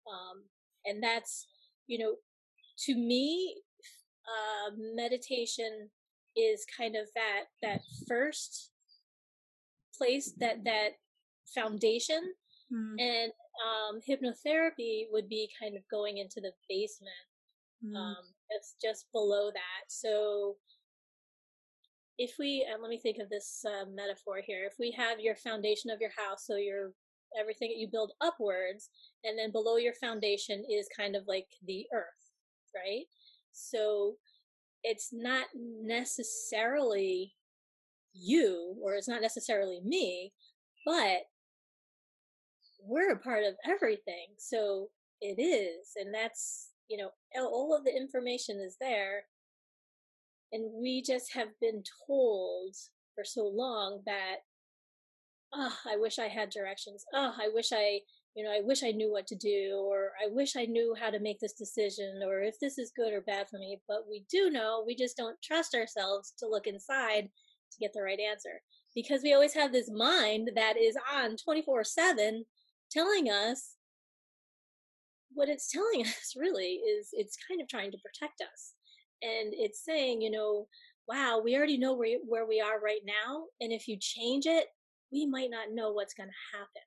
[0.06, 0.44] Um,
[0.86, 1.46] and that's
[1.86, 2.14] you know
[2.86, 3.56] to me
[4.30, 5.90] uh, meditation
[6.36, 8.70] is kind of that that first
[9.96, 10.90] place that that
[11.54, 12.34] foundation
[12.72, 12.94] mm.
[12.98, 13.32] and
[13.64, 17.10] um, hypnotherapy would be kind of going into the basement.
[17.84, 17.96] Mm.
[17.96, 19.84] Um, it's just below that.
[19.88, 20.56] So
[22.18, 24.64] if we, uh, let me think of this uh, metaphor here.
[24.66, 26.92] If we have your foundation of your house, so your
[27.38, 28.90] everything that you build upwards,
[29.24, 32.32] and then below your foundation is kind of like the earth,
[32.74, 33.04] right?
[33.52, 34.16] So
[34.82, 37.34] it's not necessarily
[38.12, 40.32] you, or it's not necessarily me,
[40.84, 41.22] but
[42.84, 44.28] we're a part of everything.
[44.38, 44.88] So
[45.20, 45.88] it is.
[45.96, 49.24] And that's, you know, all of the information is there.
[50.52, 52.74] And we just have been told
[53.14, 54.36] for so long that,
[55.54, 57.04] oh, I wish I had directions.
[57.14, 58.00] Oh, I wish I,
[58.34, 61.10] you know, I wish I knew what to do, or I wish I knew how
[61.10, 63.80] to make this decision, or if this is good or bad for me.
[63.86, 67.28] But we do know, we just don't trust ourselves to look inside
[67.72, 68.62] to get the right answer.
[68.94, 72.44] Because we always have this mind that is on 24 7
[72.90, 73.76] telling us
[75.32, 78.74] what it's telling us really is it's kind of trying to protect us
[79.22, 80.66] and it's saying you know
[81.08, 84.66] wow we already know where, where we are right now and if you change it
[85.12, 86.82] we might not know what's going to happen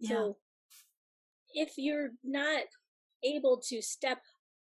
[0.00, 0.08] yeah.
[0.08, 0.36] so
[1.54, 2.64] if you're not
[3.24, 4.18] able to step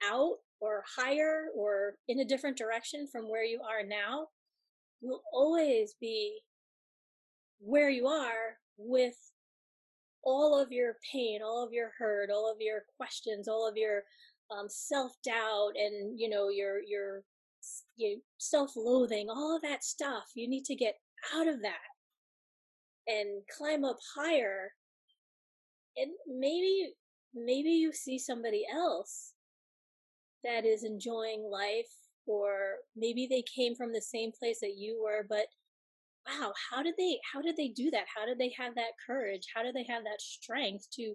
[0.04, 4.28] out or higher or in a different direction from where you are now,
[5.00, 6.38] you'll always be
[7.58, 9.16] where you are with
[10.26, 14.02] all of your pain, all of your hurt, all of your questions, all of your
[14.50, 17.22] um, self doubt, and you know your your,
[17.96, 20.24] your self loathing, all of that stuff.
[20.34, 20.96] You need to get
[21.34, 21.86] out of that
[23.06, 24.72] and climb up higher.
[25.96, 26.92] And maybe
[27.34, 29.32] maybe you see somebody else
[30.42, 31.92] that is enjoying life
[32.26, 35.46] or maybe they came from the same place that you were but
[36.28, 38.06] wow how did they how did they do that?
[38.14, 39.46] How did they have that courage?
[39.54, 41.14] How did they have that strength to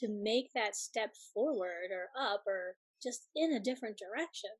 [0.00, 4.50] to make that step forward or up or just in a different direction?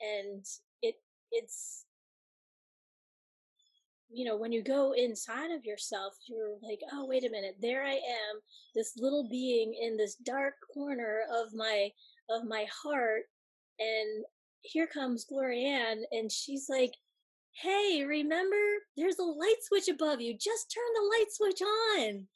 [0.00, 0.44] And
[0.82, 0.96] it
[1.32, 1.84] it's
[4.08, 7.84] you know when you go inside of yourself you're like oh wait a minute there
[7.84, 8.40] i am
[8.72, 11.90] this little being in this dark corner of my
[12.30, 13.22] of my heart
[13.80, 14.24] and
[14.62, 16.92] here comes Glory-Anne and she's like
[17.62, 18.60] hey, remember,
[18.96, 20.36] there's a light switch above you.
[20.36, 22.26] Just turn the light switch on.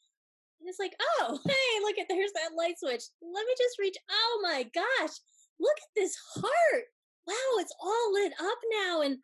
[0.60, 3.04] And it's like, oh, hey, look at there's that light switch.
[3.20, 3.96] Let me just reach.
[4.10, 5.14] Oh my gosh,
[5.60, 6.84] look at this heart.
[7.26, 9.02] Wow, it's all lit up now.
[9.02, 9.18] And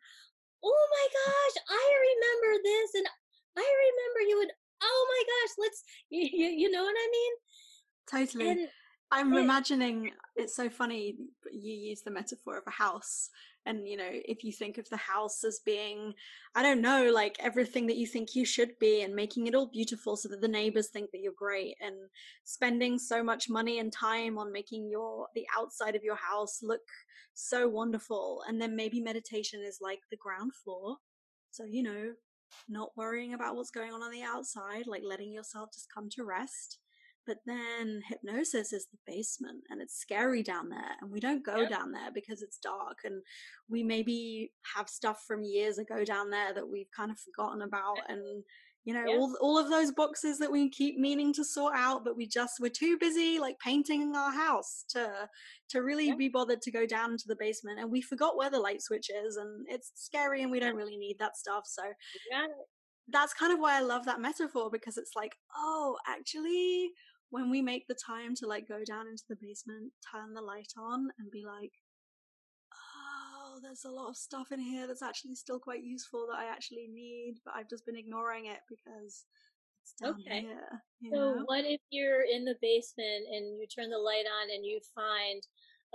[0.63, 1.83] oh my gosh, I
[2.13, 2.91] remember this.
[2.95, 3.07] And
[3.57, 4.41] I remember you.
[4.41, 4.51] And
[4.83, 7.33] oh my gosh, let's, you, you, you know what I mean?
[8.09, 8.49] Totally.
[8.49, 8.69] And,
[9.09, 11.15] I'm imagining it's so funny
[11.49, 13.29] you use the metaphor of a house
[13.67, 16.13] and you know if you think of the house as being
[16.55, 19.67] i don't know like everything that you think you should be and making it all
[19.67, 21.95] beautiful so that the neighbors think that you're great and
[22.43, 26.81] spending so much money and time on making your the outside of your house look
[27.37, 28.43] so wonderful.
[28.47, 30.97] And then maybe meditation is like the ground floor.
[31.51, 32.13] So you know
[32.69, 36.23] not worrying about what's going on on the outside like letting yourself just come to
[36.23, 36.79] rest
[37.27, 40.95] but then hypnosis is the basement and it's scary down there.
[41.01, 41.69] And we don't go yep.
[41.69, 42.99] down there because it's dark.
[43.03, 43.21] And
[43.69, 47.97] we maybe have stuff from years ago down there that we've kind of forgotten about.
[48.07, 48.43] And,
[48.85, 49.19] you know, yep.
[49.19, 52.61] all, all of those boxes that we keep meaning to sort out, but we just,
[52.61, 55.27] we're too busy like painting our house to,
[55.69, 56.17] to really yep.
[56.17, 57.79] be bothered to go down into the basement.
[57.79, 60.97] And we forgot where the light switch is and it's scary and we don't really
[60.97, 61.65] need that stuff.
[61.65, 61.83] So,
[63.09, 66.91] that's kind of why I love that metaphor because it's like, oh, actually,
[67.29, 70.71] when we make the time to like go down into the basement, turn the light
[70.77, 71.73] on, and be like,
[72.73, 76.51] oh, there's a lot of stuff in here that's actually still quite useful that I
[76.51, 79.25] actually need, but I've just been ignoring it because
[79.83, 80.41] it's down okay.
[80.41, 80.81] here.
[81.11, 81.43] so, know?
[81.45, 85.41] what if you're in the basement and you turn the light on and you find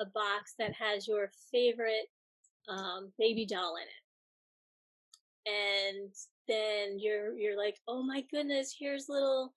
[0.01, 2.09] a box that has your favorite
[2.69, 3.89] um, baby doll in it?
[5.45, 6.15] And
[6.47, 9.53] then you're you're like, oh my goodness, here's little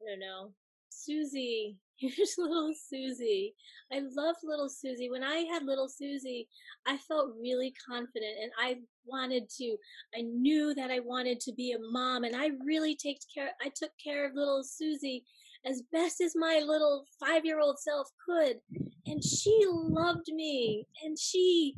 [0.00, 0.52] I don't know,
[0.98, 1.76] Susie.
[1.96, 3.54] Here's little Susie.
[3.92, 5.10] I love little Susie.
[5.10, 6.48] When I had little Susie,
[6.86, 9.76] I felt really confident and I wanted to,
[10.16, 13.70] I knew that I wanted to be a mom and I really take care, I
[13.74, 15.24] took care of little Susie
[15.66, 18.58] as best as my little five year old self could.
[19.06, 21.74] And she loved me and she,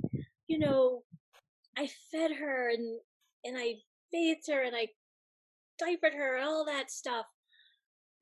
[0.49, 1.03] you know,
[1.79, 3.01] I fed her and,
[3.45, 3.77] and I
[4.13, 4.89] bathed her and I
[5.79, 7.25] diapered her and all that stuff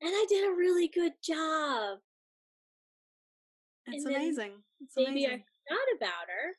[0.01, 1.99] and I did a really good job.
[3.87, 4.51] It's amazing.
[4.81, 5.29] It's maybe amazing.
[5.31, 6.55] I forgot about her,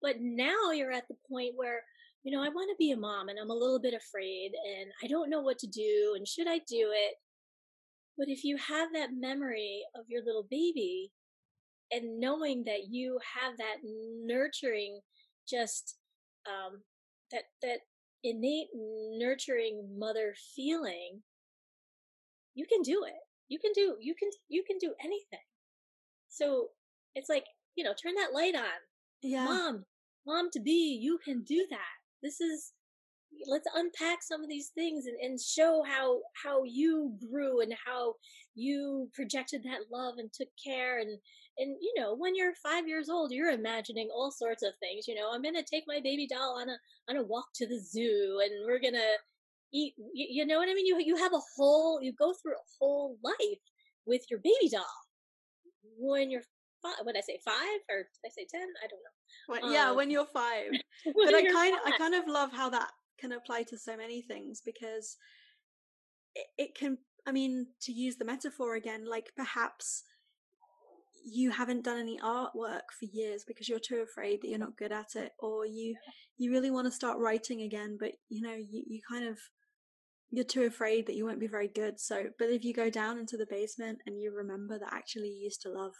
[0.00, 1.82] but now you're at the point where
[2.22, 4.90] you know I want to be a mom, and I'm a little bit afraid, and
[5.02, 7.14] I don't know what to do, and should I do it?
[8.16, 11.10] But if you have that memory of your little baby,
[11.90, 13.76] and knowing that you have that
[14.24, 15.00] nurturing,
[15.48, 15.96] just
[16.46, 16.80] um,
[17.32, 17.80] that that
[18.22, 18.68] innate
[19.18, 21.22] nurturing mother feeling
[22.54, 23.20] you can do it.
[23.48, 25.46] You can do you can you can do anything.
[26.28, 26.68] So
[27.14, 27.44] it's like,
[27.76, 28.80] you know, turn that light on.
[29.22, 29.44] Yeah.
[29.44, 29.84] Mom,
[30.26, 31.94] mom to be, you can do that.
[32.22, 32.72] This is
[33.46, 38.14] let's unpack some of these things and, and show how how you grew and how
[38.54, 41.18] you projected that love and took care and
[41.58, 45.14] and you know when you're five years old you're imagining all sorts of things you
[45.14, 46.76] know i'm gonna take my baby doll on a
[47.08, 49.12] on a walk to the zoo and we're gonna
[49.72, 50.86] you, you know what I mean?
[50.86, 53.58] You you have a whole you go through a whole life
[54.06, 54.84] with your baby doll
[55.98, 56.42] when you're
[56.82, 56.96] five.
[57.02, 58.68] What I say five or did I say ten?
[58.82, 59.66] I don't know.
[59.66, 60.70] When, yeah, um, when you're five.
[61.14, 61.94] when but I kind five.
[61.94, 65.16] I kind of love how that can apply to so many things because
[66.34, 66.98] it, it can.
[67.26, 70.02] I mean, to use the metaphor again, like perhaps
[71.24, 74.92] you haven't done any artwork for years because you're too afraid that you're not good
[74.92, 75.94] at it or you
[76.36, 79.38] you really want to start writing again but you know you, you kind of
[80.32, 82.00] you're too afraid that you won't be very good.
[82.00, 85.44] So, but if you go down into the basement and you remember that actually you
[85.44, 85.92] used to love,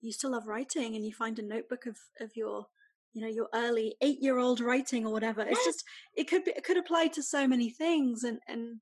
[0.00, 2.66] you used to love writing and you find a notebook of of your
[3.12, 5.82] you know your early eight year old writing or whatever it's just
[6.14, 8.80] it could be it could apply to so many things and and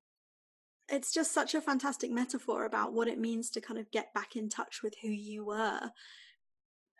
[0.88, 4.36] it's just such a fantastic metaphor about what it means to kind of get back
[4.36, 5.80] in touch with who you were.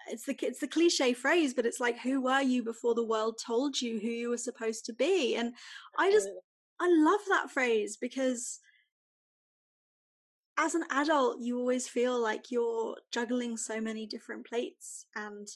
[0.09, 3.39] It's the it's the cliche phrase but it's like who were you before the world
[3.45, 5.35] told you who you were supposed to be?
[5.37, 5.55] And
[5.99, 6.29] i just
[6.81, 8.61] i love that phrase because
[10.57, 15.49] as an adult you always feel like you're juggling so many different plates and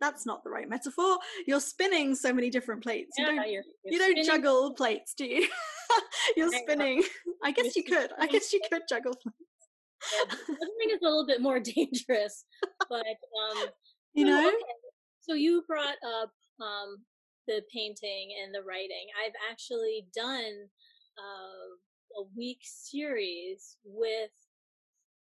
[0.00, 1.18] that's not the right metaphor.
[1.46, 3.12] You're spinning so many different plates.
[3.18, 5.48] Yeah, you don't, you're, you're you don't juggle plates, do you?
[6.36, 7.02] you're spinning.
[7.44, 8.10] I guess you could.
[8.18, 9.38] I guess you could juggle plates.
[10.12, 12.44] Yeah, Juggling is a little bit more dangerous,
[12.90, 13.66] but um,
[14.12, 14.46] You know?
[14.46, 14.56] okay.
[15.20, 16.98] So you brought up um
[17.46, 19.06] the painting and the writing.
[19.24, 20.68] I've actually done
[21.18, 24.30] uh, a week series with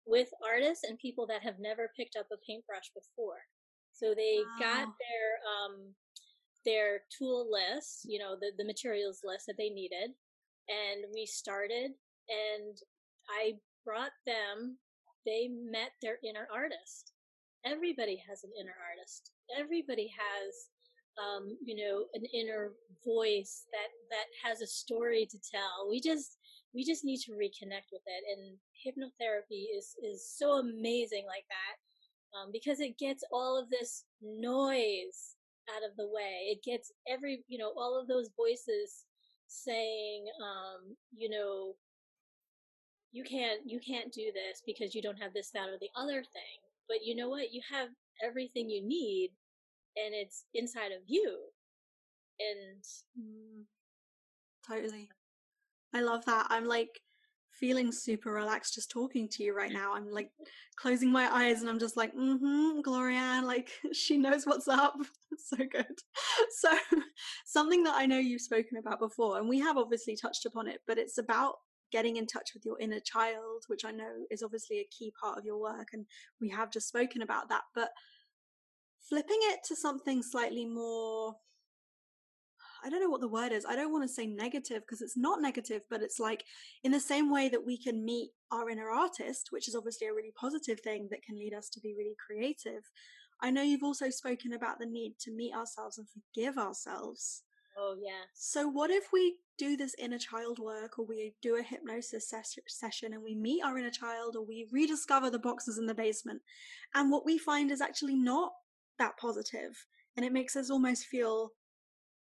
[0.05, 3.45] with artists and people that have never picked up a paintbrush before.
[3.91, 5.93] So they got their um
[6.65, 10.11] their tool list, you know, the the materials list that they needed,
[10.67, 11.91] and we started
[12.29, 12.77] and
[13.29, 13.53] I
[13.85, 14.77] brought them
[15.25, 17.11] they met their inner artist.
[17.65, 19.31] Everybody has an inner artist.
[19.57, 20.69] Everybody has
[21.19, 22.71] um, you know, an inner
[23.03, 25.89] voice that that has a story to tell.
[25.89, 26.37] We just
[26.73, 31.75] we just need to reconnect with it and hypnotherapy is is so amazing like that
[32.37, 35.35] um, because it gets all of this noise
[35.75, 36.49] out of the way.
[36.49, 39.05] It gets every, you know, all of those voices
[39.47, 41.75] saying, um, you know,
[43.11, 46.21] you can't, you can't do this because you don't have this, that, or the other
[46.21, 46.59] thing.
[46.87, 47.51] But you know what?
[47.53, 47.89] You have
[48.23, 49.31] everything you need
[50.05, 51.37] and it's inside of you.
[52.39, 52.83] And
[53.19, 53.65] Mm,
[54.67, 55.09] totally.
[55.93, 56.47] I love that.
[56.49, 57.01] I'm like
[57.51, 59.93] feeling super relaxed just talking to you right now.
[59.93, 60.31] I'm like
[60.77, 64.95] closing my eyes and I'm just like, mm-hmm, Gloria, like she knows what's up.
[65.37, 65.85] So good.
[66.59, 66.69] So
[67.45, 70.81] something that I know you've spoken about before, and we have obviously touched upon it,
[70.87, 71.55] but it's about
[71.91, 75.37] getting in touch with your inner child, which I know is obviously a key part
[75.37, 76.05] of your work, and
[76.41, 77.61] we have just spoken about that.
[77.73, 77.89] But
[79.07, 81.35] flipping it to something slightly more
[82.83, 83.65] I don't know what the word is.
[83.65, 86.45] I don't want to say negative because it's not negative, but it's like
[86.83, 90.13] in the same way that we can meet our inner artist, which is obviously a
[90.13, 92.83] really positive thing that can lead us to be really creative.
[93.41, 97.43] I know you've also spoken about the need to meet ourselves and forgive ourselves.
[97.77, 101.61] oh yeah, So, what if we do this inner child work or we do a
[101.61, 105.85] hypnosis ses- session and we meet our inner child or we rediscover the boxes in
[105.85, 106.41] the basement
[106.95, 108.53] and what we find is actually not
[108.99, 109.85] that positive
[110.15, 111.51] and it makes us almost feel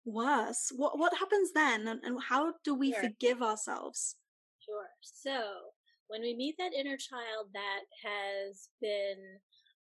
[0.05, 0.71] worse?
[0.75, 3.01] What, what happens then and, and how do we Sure.
[3.01, 4.15] forgive ourselves?
[4.65, 4.87] Sure.
[5.01, 5.41] So
[6.07, 9.39] when we meet that inner child that has been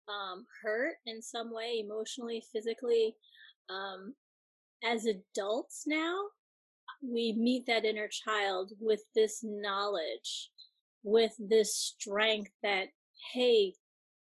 [0.07, 3.15] um, hurt in some way, emotionally, physically,
[3.69, 4.13] um,
[4.83, 6.17] as adults now,
[7.01, 10.51] we meet that inner child with this knowledge,
[11.03, 12.87] with this strength that,
[13.33, 13.73] hey,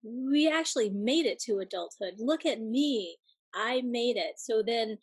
[0.03, 2.15] we actually made it to adulthood.
[2.19, 3.17] Look at me.
[3.53, 4.35] I made it.
[4.37, 4.97] So then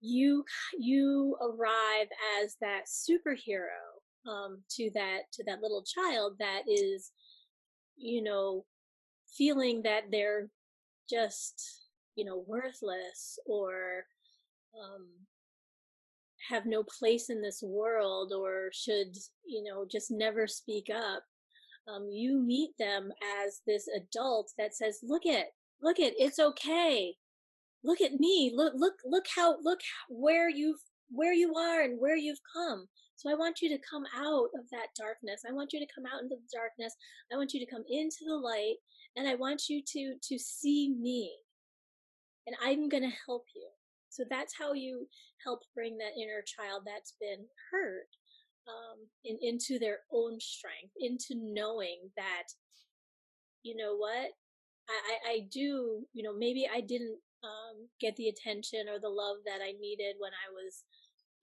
[0.00, 0.44] you
[0.78, 2.08] you arrive
[2.42, 7.12] as that superhero um, to that to that little child that is,
[7.96, 8.64] you know,
[9.36, 10.48] feeling that they're
[11.08, 11.82] just
[12.16, 14.04] you know worthless or
[14.78, 15.06] um,
[16.48, 21.22] have no place in this world or should you know just never speak up.
[21.88, 23.10] Um, you meet them
[23.44, 25.46] as this adult that says, "Look at,
[25.82, 27.16] look at, it's okay.
[27.84, 28.52] Look at me.
[28.54, 30.80] Look, look, look how, look where you've,
[31.10, 34.66] where you are and where you've come." So I want you to come out of
[34.72, 35.42] that darkness.
[35.48, 36.94] I want you to come out into the darkness.
[37.32, 38.76] I want you to come into the light
[39.16, 41.30] and I want you to to see me.
[42.46, 43.68] And I'm going to help you.
[44.08, 45.06] So that's how you
[45.44, 48.10] help bring that inner child that's been hurt
[48.68, 52.48] um, in, into their own strength, into knowing that,
[53.62, 54.30] you know what,
[54.88, 59.08] I, I, I do, you know, maybe I didn't um, get the attention or the
[59.08, 60.84] love that I needed when I was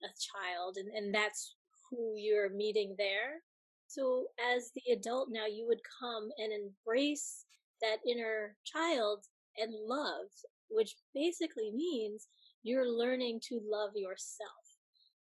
[0.02, 1.56] a child, and, and that's
[1.90, 3.42] who you're meeting there.
[3.86, 7.44] So as the adult now, you would come and embrace
[7.82, 9.24] that inner child
[9.56, 10.28] and love,
[10.68, 12.28] which basically means
[12.62, 14.50] you're learning to love yourself.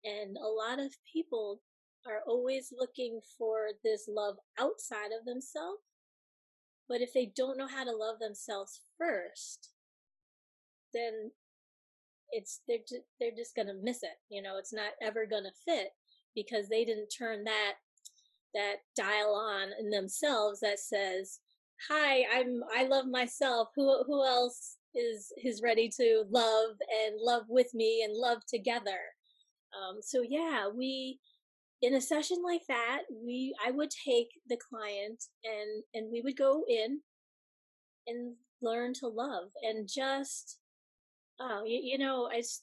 [0.05, 1.61] And a lot of people
[2.07, 5.81] are always looking for this love outside of themselves.
[6.89, 9.71] But if they don't know how to love themselves first,
[10.93, 11.31] then
[12.31, 14.19] it's they're just, they're just gonna miss it.
[14.29, 15.91] You know, it's not ever gonna fit
[16.35, 17.75] because they didn't turn that
[18.55, 21.41] that dial on in themselves that says,
[21.89, 23.69] hi, I'm I love myself.
[23.77, 29.01] Who who else is is ready to love and love with me and love together?
[29.75, 31.19] Um, so yeah, we
[31.85, 36.37] in a session like that, we I would take the client and and we would
[36.37, 37.01] go in
[38.07, 40.59] and learn to love and just
[41.41, 42.63] oh you, you know it's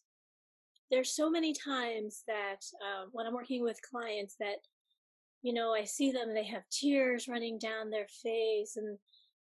[0.90, 4.58] there's so many times that uh, when I'm working with clients that
[5.42, 8.98] you know I see them they have tears running down their face and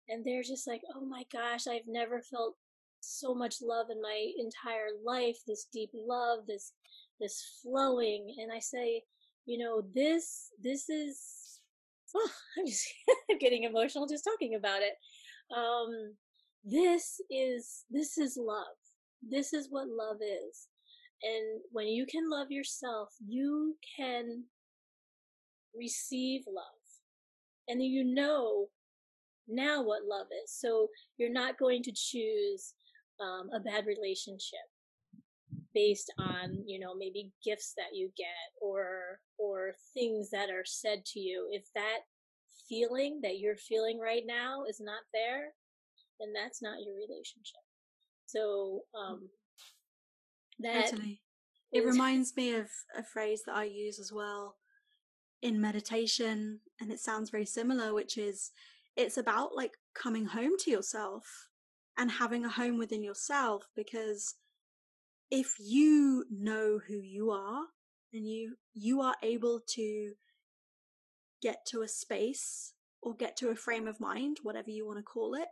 [0.10, 2.56] and they're just like oh my gosh I've never felt
[3.02, 6.74] so much love in my entire life this deep love this
[7.20, 8.36] this flowing.
[8.40, 9.04] And I say
[9.50, 11.60] you know this this is
[12.16, 12.88] oh, I'm just
[13.40, 14.94] getting emotional just talking about it.
[15.56, 16.14] Um
[16.64, 18.78] this is this is love.
[19.28, 20.68] This is what love is.
[21.24, 24.44] And when you can love yourself you can
[25.76, 26.86] receive love.
[27.68, 28.68] And you know
[29.48, 30.54] now what love is.
[30.54, 32.76] So you're not going to choose
[33.20, 34.69] um, a bad relationship
[35.80, 41.06] based on you know maybe gifts that you get or or things that are said
[41.06, 42.00] to you if that
[42.68, 45.54] feeling that you're feeling right now is not there
[46.20, 47.64] then that's not your relationship.
[48.26, 49.30] So um,
[50.60, 51.22] that totally.
[51.72, 52.68] It reminds me of
[52.98, 54.58] a phrase that I use as well
[55.42, 58.52] in meditation, and it sounds very similar, which is
[58.96, 61.24] it's about like coming home to yourself
[61.98, 64.36] and having a home within yourself because
[65.32, 67.66] if you know who you are
[68.14, 70.14] and you you are able to
[71.42, 75.04] get to a space or get to a frame of mind whatever you want to
[75.04, 75.48] call it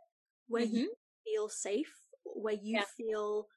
[0.47, 0.77] where mm-hmm.
[0.77, 0.93] you
[1.27, 2.83] feel safe, where you yeah.
[2.95, 3.47] feel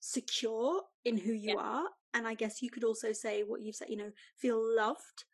[0.00, 1.62] secure in who you yeah.
[1.62, 1.84] are.
[2.12, 5.24] And I guess you could also say what you've said, you know, feel loved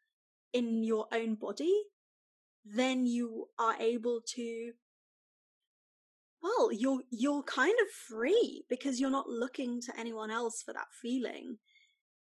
[0.52, 1.74] in your own body,
[2.64, 4.72] then you are able to
[6.42, 10.88] well, you're you're kind of free because you're not looking to anyone else for that
[11.02, 11.58] feeling.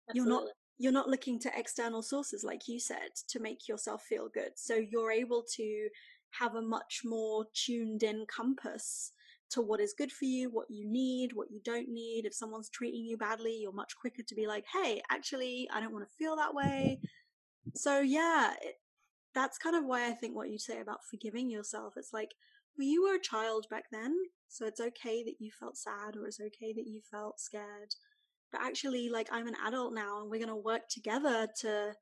[0.09, 0.13] Absolutely.
[0.13, 0.43] You're not
[0.77, 4.51] you're not looking to external sources like you said to make yourself feel good.
[4.55, 5.87] So you're able to
[6.31, 9.11] have a much more tuned in compass
[9.51, 12.25] to what is good for you, what you need, what you don't need.
[12.25, 15.93] If someone's treating you badly, you're much quicker to be like, hey, actually, I don't
[15.93, 16.99] want to feel that way.
[17.75, 18.75] So, yeah, it,
[19.33, 21.93] that's kind of why I think what you say about forgiving yourself.
[21.95, 22.33] It's like,
[22.77, 24.15] well, you were a child back then,
[24.47, 27.95] so it's okay that you felt sad or it's okay that you felt scared.
[28.51, 31.93] But actually, like, I'm an adult now and we're going to work together to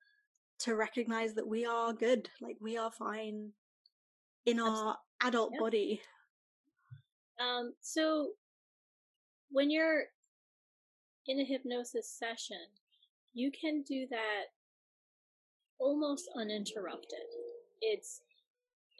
[0.59, 3.49] to recognize that we are good like we are fine
[4.45, 5.59] in our adult yeah.
[5.59, 6.01] body.
[7.39, 8.29] Um, so
[9.49, 10.03] when you're
[11.27, 12.65] in a hypnosis session,
[13.33, 14.45] you can do that
[15.79, 17.27] almost uninterrupted.
[17.81, 18.21] It's,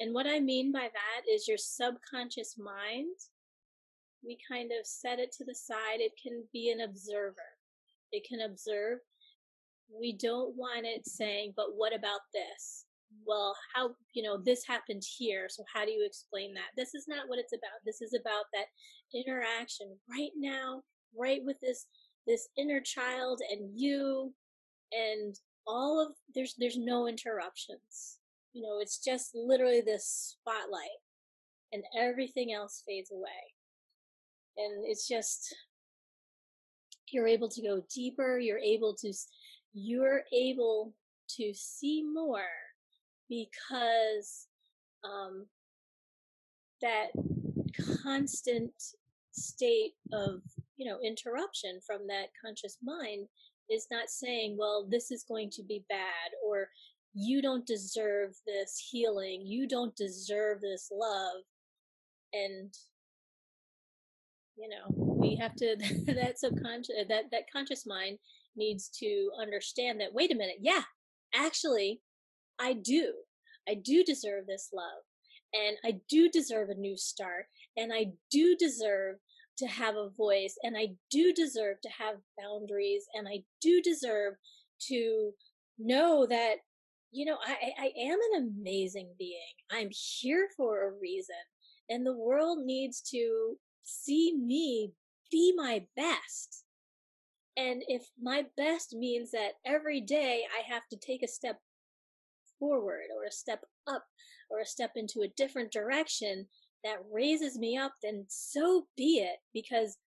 [0.03, 3.15] and what I mean by that is your subconscious mind,
[4.23, 5.99] we kind of set it to the side.
[5.99, 7.35] It can be an observer.
[8.11, 8.99] It can observe.
[9.89, 12.85] We don't want it saying, but what about this?
[13.25, 15.47] well, how, you know, this happened here.
[15.49, 16.71] So how do you explain that?
[16.75, 17.79] This is not what it's about.
[17.85, 18.65] This is about that
[19.13, 20.83] interaction right now,
[21.17, 21.87] right with this,
[22.27, 24.33] this inner child and you
[24.91, 25.35] and
[25.65, 28.17] all of, there's, there's no interruptions.
[28.53, 31.01] You know, it's just literally this spotlight
[31.71, 33.53] and everything else fades away.
[34.57, 35.55] And it's just,
[37.11, 38.37] you're able to go deeper.
[38.37, 39.11] You're able to,
[39.73, 40.93] you're able
[41.37, 42.41] to see more
[43.27, 44.47] because
[45.03, 45.47] um,
[46.81, 47.07] that
[48.03, 48.71] constant
[49.31, 50.41] state of
[50.77, 53.27] you know interruption from that conscious mind
[53.69, 56.67] is not saying well this is going to be bad or
[57.13, 61.43] you don't deserve this healing you don't deserve this love
[62.33, 62.73] and
[64.55, 65.75] you know we have to
[66.07, 68.17] that subconscious uh, that that conscious mind
[68.55, 70.81] needs to understand that wait a minute yeah
[71.35, 72.01] actually
[72.59, 73.13] I do.
[73.67, 75.03] I do deserve this love.
[75.53, 77.45] And I do deserve a new start.
[77.77, 79.17] And I do deserve
[79.59, 80.55] to have a voice.
[80.63, 83.05] And I do deserve to have boundaries.
[83.13, 84.35] And I do deserve
[84.87, 85.31] to
[85.77, 86.57] know that,
[87.13, 89.53] you know, I, I am an amazing being.
[89.71, 91.35] I'm here for a reason.
[91.89, 94.93] And the world needs to see me
[95.31, 96.63] be my best.
[97.55, 101.59] And if my best means that every day I have to take a step
[102.59, 104.05] forward or a step up
[104.49, 106.47] or a step into a different direction
[106.83, 109.97] that raises me up, then so be it because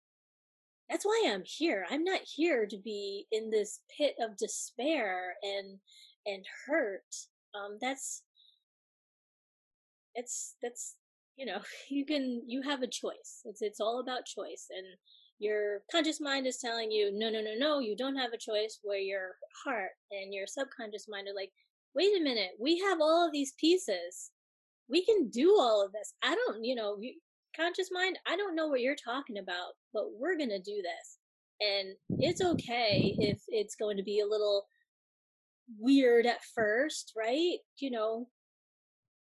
[0.90, 1.86] that's why I'm here.
[1.90, 5.78] I'm not here to be in this pit of despair and
[6.26, 7.04] and hurt.
[7.54, 8.22] Um, that's
[10.14, 10.96] it's that's
[11.36, 11.58] you know
[11.90, 13.42] you can you have a choice.
[13.44, 14.86] It's it's all about choice and
[15.38, 18.78] your conscious mind is telling you no no no no you don't have a choice
[18.82, 19.32] where your
[19.66, 21.50] heart and your subconscious mind are like
[21.94, 24.30] wait a minute we have all of these pieces.
[24.88, 26.14] We can do all of this.
[26.22, 26.98] I don't you know
[27.56, 31.18] conscious mind i don't know what you're talking about but we're gonna do this.
[31.60, 34.66] And it's okay if it's going to be a little
[35.78, 37.58] weird at first right?
[37.78, 38.28] You know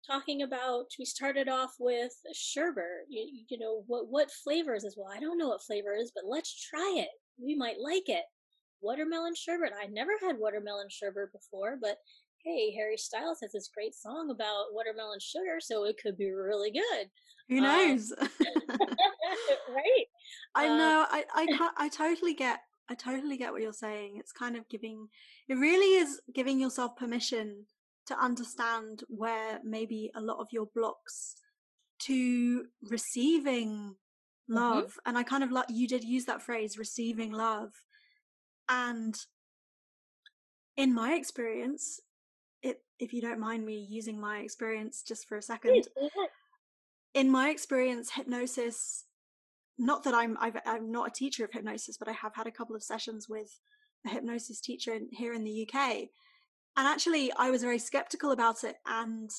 [0.07, 5.13] talking about we started off with sherbet you, you know what what flavors as well
[5.15, 7.09] i don't know what flavor is but let's try it.
[7.43, 8.25] We might like it.
[8.83, 9.73] Watermelon sherbet.
[9.81, 11.97] I never had watermelon sherbet before but
[12.45, 16.73] hey harry styles has this great song about watermelon sugar so it could be really
[16.73, 17.09] good.
[17.49, 18.13] Who um, knows?
[18.21, 18.29] um,
[19.69, 20.07] right?
[20.55, 24.33] I uh, know i i i totally get i totally get what you're saying it's
[24.33, 25.09] kind of giving
[25.49, 27.67] it really is giving yourself permission
[28.07, 31.35] to understand where maybe a lot of your blocks
[32.01, 34.55] to receiving mm-hmm.
[34.55, 35.09] love mm-hmm.
[35.09, 37.71] and i kind of like you did use that phrase receiving love
[38.69, 39.17] and
[40.77, 42.01] in my experience
[42.63, 45.87] it, if you don't mind me using my experience just for a second
[47.15, 49.05] in my experience hypnosis
[49.83, 52.53] not that i'm i am not a teacher of hypnosis but i have had a
[52.53, 53.61] couple of sessions with
[54.07, 56.09] a hypnosis teacher in, here in the uk
[56.77, 58.77] and actually, I was very skeptical about it.
[58.87, 59.31] And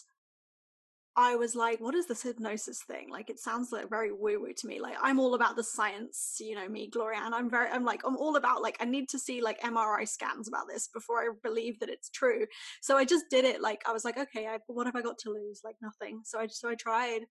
[1.15, 3.09] I was like, what is this hypnosis thing?
[3.09, 4.79] Like, it sounds like very woo woo to me.
[4.79, 7.21] Like, I'm all about the science, you know, me, Gloria.
[7.23, 10.07] And I'm very, I'm like, I'm all about, like, I need to see like MRI
[10.07, 12.45] scans about this before I believe that it's true.
[12.81, 13.61] So I just did it.
[13.61, 15.61] Like, I was like, okay, I, what have I got to lose?
[15.63, 16.21] Like, nothing.
[16.23, 17.21] So I, so I tried.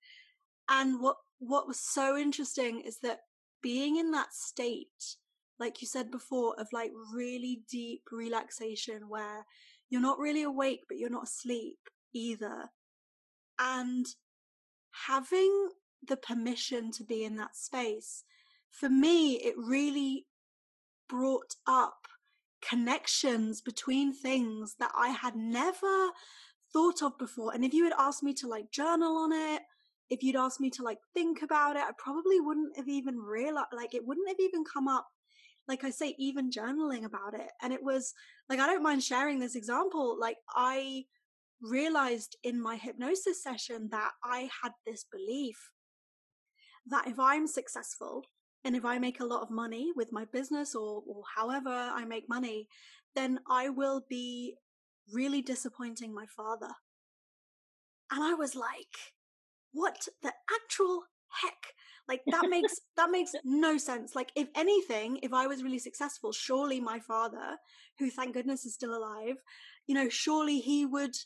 [0.69, 3.21] And what, what was so interesting is that
[3.63, 5.17] being in that state,
[5.59, 9.45] like you said before, of like really deep relaxation where
[9.91, 11.79] you're not really awake, but you're not asleep
[12.15, 12.71] either.
[13.59, 14.07] And
[15.07, 15.71] having
[16.07, 18.23] the permission to be in that space,
[18.71, 20.27] for me, it really
[21.09, 22.07] brought up
[22.69, 26.11] connections between things that I had never
[26.73, 27.53] thought of before.
[27.53, 29.63] And if you had asked me to like journal on it,
[30.11, 33.69] if you'd asked me to like think about it, I probably wouldn't have even realized,
[33.73, 35.07] like, it wouldn't have even come up
[35.69, 37.51] like I say, even journaling about it.
[37.63, 38.15] And it was
[38.49, 40.17] like, I don't mind sharing this example.
[40.21, 41.05] Like, I
[41.61, 45.57] realized in my hypnosis session that I had this belief
[46.87, 48.25] that if I'm successful
[48.65, 52.05] and if I make a lot of money with my business or, or however I
[52.05, 52.67] make money,
[53.15, 54.57] then I will be
[55.13, 56.71] really disappointing my father.
[58.11, 59.15] And I was like,
[59.73, 61.03] what the actual
[61.43, 61.75] heck?
[62.09, 64.15] Like that makes that makes no sense.
[64.15, 67.59] Like if anything, if I was really successful, surely my father,
[67.99, 69.37] who thank goodness is still alive,
[69.87, 71.17] you know, surely he would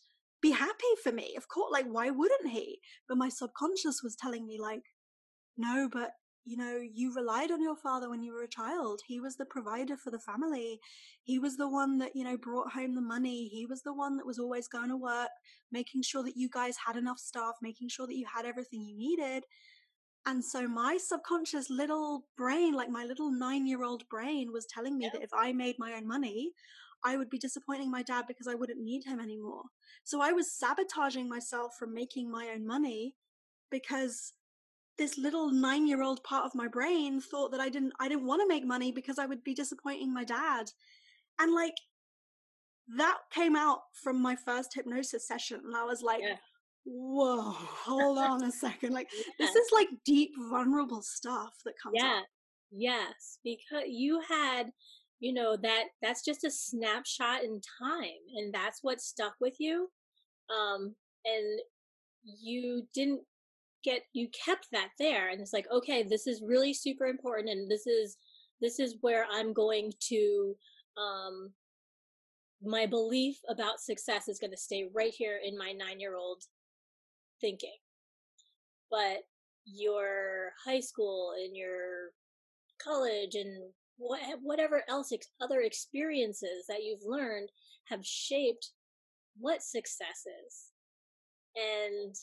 [0.43, 1.35] be happy for me.
[1.37, 2.81] Of course, like why wouldn't he?
[3.09, 4.83] But my subconscious was telling me like,
[5.57, 6.13] no, but
[6.47, 9.01] you know, you relied on your father when you were a child.
[9.07, 10.81] He was the provider for the family.
[11.25, 13.49] He was the one that, you know, brought home the money.
[13.49, 15.31] He was the one that was always going to work,
[15.73, 18.97] making sure that you guys had enough staff, making sure that you had everything you
[18.97, 19.45] needed.
[20.25, 24.97] And so my subconscious little brain, like my little nine year old brain, was telling
[24.97, 25.15] me yep.
[25.15, 26.53] that if I made my own money,
[27.05, 29.65] I would be disappointing my dad because I wouldn't need him anymore.
[30.05, 33.15] So I was sabotaging myself from making my own money
[33.71, 34.33] because
[34.99, 38.27] this little nine year old part of my brain thought that I didn't I didn't
[38.27, 40.71] want to make money because I would be disappointing my dad.
[41.39, 41.75] And like
[42.97, 46.37] that came out from my first hypnosis session and I was like, yeah
[46.87, 48.93] whoa, hold on a second.
[48.93, 52.21] Like, this is like deep, vulnerable stuff that comes yeah.
[52.21, 52.25] up.
[52.71, 54.71] Yes, because you had,
[55.21, 59.89] you know, that that's just a snapshot in time, and that's what stuck with you.
[60.51, 60.95] Um,
[61.25, 61.61] and
[62.25, 63.23] you didn't
[63.87, 67.71] get, you kept that there, and it's like, okay, this is really super important, and
[67.71, 68.19] this is
[68.61, 70.57] this is where I'm going to
[70.97, 71.53] um
[72.63, 76.43] my belief about success is going to stay right here in my nine year old
[77.41, 77.77] thinking.
[78.91, 79.19] But
[79.67, 82.13] your high school and your
[82.83, 87.51] college and whatever else other experiences that you've learned
[87.89, 88.71] have shaped
[89.39, 90.55] what success is.
[91.57, 92.15] And,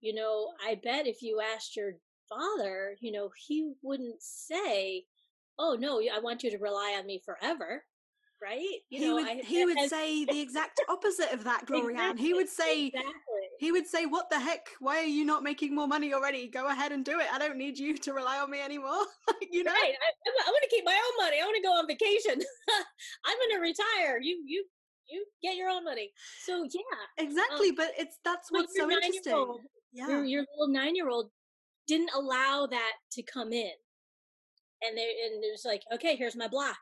[0.00, 1.92] you know, I bet if you asked your
[2.28, 5.04] father, you know, he wouldn't say,
[5.58, 7.84] Oh, no, I want you to rely on me forever
[8.42, 8.80] right?
[8.88, 12.12] You he know, would, I, he would say the exact opposite of that, Glory-Anne.
[12.12, 13.12] Exactly, he would say, exactly.
[13.58, 14.68] he would say, "What the heck?
[14.80, 16.48] Why are you not making more money already?
[16.48, 17.26] Go ahead and do it.
[17.32, 19.04] I don't need you to rely on me anymore."
[19.50, 19.94] you know, right?
[19.94, 21.38] I, I want to keep my own money.
[21.40, 22.42] I want to go on vacation.
[23.24, 24.18] I'm going to retire.
[24.20, 24.64] You, you,
[25.08, 26.10] you get your own money.
[26.44, 27.70] So yeah, exactly.
[27.70, 29.58] Um, but it's that's what's so interesting.
[29.92, 30.08] Yeah.
[30.08, 31.30] Your, your little nine year old
[31.86, 33.72] didn't allow that to come in.
[34.82, 36.78] And they and it was like, okay, here's my block.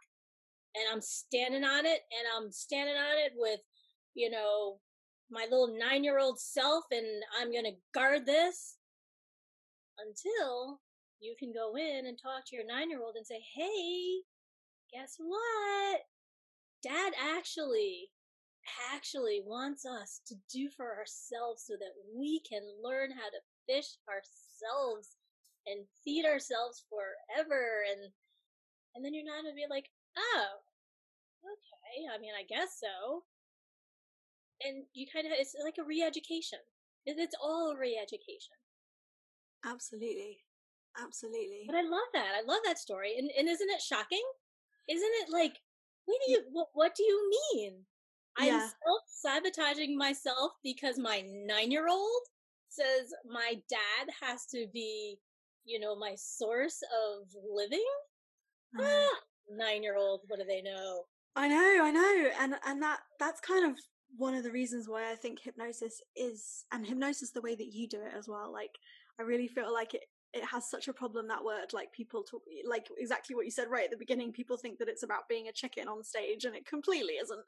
[0.74, 3.60] And I'm standing on it and I'm standing on it with,
[4.14, 4.78] you know,
[5.30, 7.06] my little nine year old self and
[7.40, 8.76] I'm gonna guard this
[9.98, 10.80] until
[11.20, 14.20] you can go in and talk to your nine year old and say, Hey,
[14.92, 16.00] guess what?
[16.82, 18.10] Dad actually
[18.94, 23.96] actually wants us to do for ourselves so that we can learn how to fish
[24.08, 25.16] ourselves
[25.66, 28.10] and feed ourselves forever and
[28.94, 30.46] and then you're not gonna be like, oh,
[31.44, 33.22] okay, I mean I guess so.
[34.64, 36.58] And you kind of it's like a re-education.
[37.06, 38.58] It's all re-education.
[39.64, 40.38] Absolutely.
[41.00, 41.64] Absolutely.
[41.66, 42.32] But I love that.
[42.34, 43.14] I love that story.
[43.18, 44.24] And and isn't it shocking?
[44.88, 45.60] Isn't it like
[46.06, 47.84] what do you what, what do you mean?
[48.38, 52.22] I'm self sabotaging myself because my nine year old
[52.68, 55.18] says my dad has to be,
[55.64, 57.84] you know, my source of living.
[58.78, 59.18] Ah,
[59.50, 61.04] nine year old, what do they know?
[61.36, 63.76] I know, I know, and and that that's kind of
[64.16, 67.88] one of the reasons why I think hypnosis is, and hypnosis the way that you
[67.88, 68.52] do it as well.
[68.52, 68.70] Like,
[69.18, 70.04] I really feel like it
[70.34, 73.68] it has such a problem that word like people talk like exactly what you said
[73.70, 76.54] right at the beginning people think that it's about being a chicken on stage and
[76.54, 77.40] it completely isn't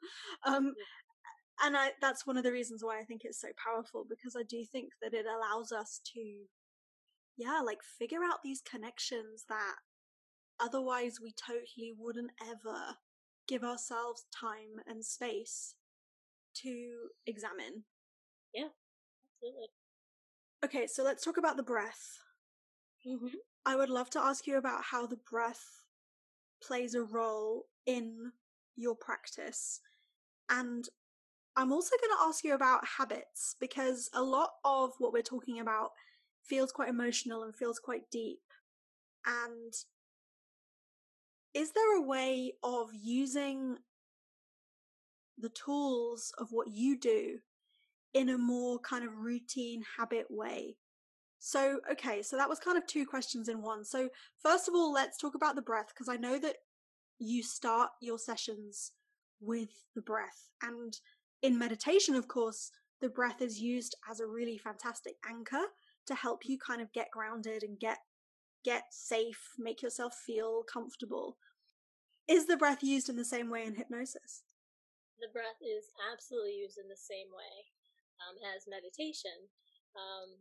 [0.45, 0.73] um
[1.63, 4.43] and I, that's one of the reasons why I think it's so powerful because I
[4.43, 6.45] do think that it allows us to,
[7.37, 9.75] yeah, like figure out these connections that
[10.59, 12.95] otherwise we totally wouldn't ever
[13.47, 15.75] give ourselves time and space
[16.55, 17.83] to examine.
[18.53, 18.69] Yeah,
[19.43, 19.67] absolutely.
[20.63, 22.19] Okay, so let's talk about the breath.
[23.07, 23.27] Mm-hmm.
[23.65, 25.83] I would love to ask you about how the breath
[26.63, 28.31] plays a role in
[28.75, 29.81] your practice
[30.49, 30.87] and
[31.55, 35.59] I'm also going to ask you about habits because a lot of what we're talking
[35.59, 35.91] about
[36.43, 38.39] feels quite emotional and feels quite deep.
[39.25, 39.73] And
[41.53, 43.77] is there a way of using
[45.37, 47.39] the tools of what you do
[48.13, 50.77] in a more kind of routine habit way?
[51.43, 53.83] So, okay, so that was kind of two questions in one.
[53.83, 54.09] So,
[54.43, 56.57] first of all, let's talk about the breath because I know that
[57.17, 58.91] you start your sessions
[59.39, 60.49] with the breath.
[60.61, 60.95] And
[61.41, 62.69] in meditation, of course,
[63.01, 65.65] the breath is used as a really fantastic anchor
[66.05, 67.97] to help you kind of get grounded and get
[68.63, 71.37] get safe, make yourself feel comfortable.
[72.27, 74.43] Is the breath used in the same way in hypnosis?
[75.19, 77.65] The breath is absolutely used in the same way
[78.21, 79.49] um, as meditation.
[79.97, 80.37] Um,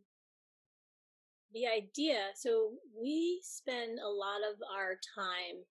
[1.53, 5.65] the idea, so we spend a lot of our time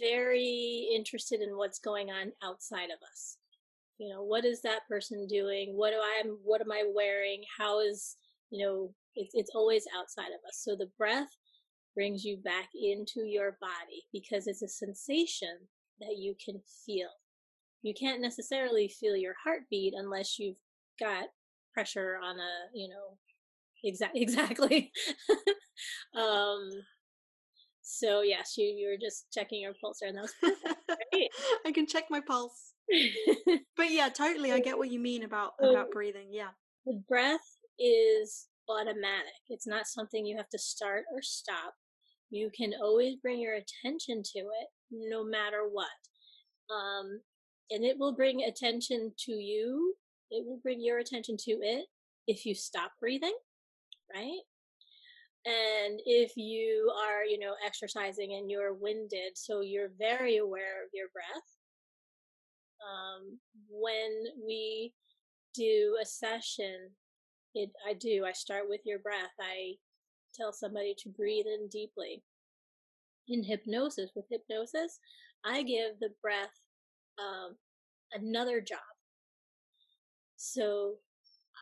[0.00, 3.36] very interested in what's going on outside of us.
[3.98, 5.76] You know what is that person doing?
[5.76, 7.42] What do i what am i wearing?
[7.58, 8.16] How is
[8.50, 10.60] you know it's it's always outside of us.
[10.62, 11.36] So the breath
[11.94, 15.56] brings you back into your body because it's a sensation
[16.00, 17.10] that you can feel.
[17.82, 20.56] You can't necessarily feel your heartbeat unless you've
[20.98, 21.26] got
[21.72, 23.16] pressure on a you know
[23.84, 24.90] exact exactly
[26.16, 26.70] um
[27.82, 31.28] so yes you you were just checking your pulse there and that was perfect right?
[31.66, 32.74] i can check my pulse
[33.76, 34.52] but yeah, totally.
[34.52, 36.28] I get what you mean about about breathing.
[36.30, 36.50] Yeah.
[36.86, 39.32] The breath is automatic.
[39.48, 41.74] It's not something you have to start or stop.
[42.30, 45.86] You can always bring your attention to it no matter what.
[46.74, 47.20] Um,
[47.70, 49.94] and it will bring attention to you.
[50.30, 51.86] It will bring your attention to it
[52.26, 53.34] if you stop breathing,
[54.14, 54.40] right?
[55.46, 60.90] And if you are, you know, exercising and you're winded, so you're very aware of
[60.94, 61.50] your breath,
[62.84, 63.38] um,
[63.68, 64.94] when we
[65.54, 66.90] do a session,
[67.54, 69.32] it, I do, I start with your breath.
[69.40, 69.74] I
[70.34, 72.22] tell somebody to breathe in deeply.
[73.28, 74.98] In hypnosis, with hypnosis,
[75.44, 76.52] I give the breath
[77.18, 77.56] um,
[78.12, 78.78] another job.
[80.36, 80.94] So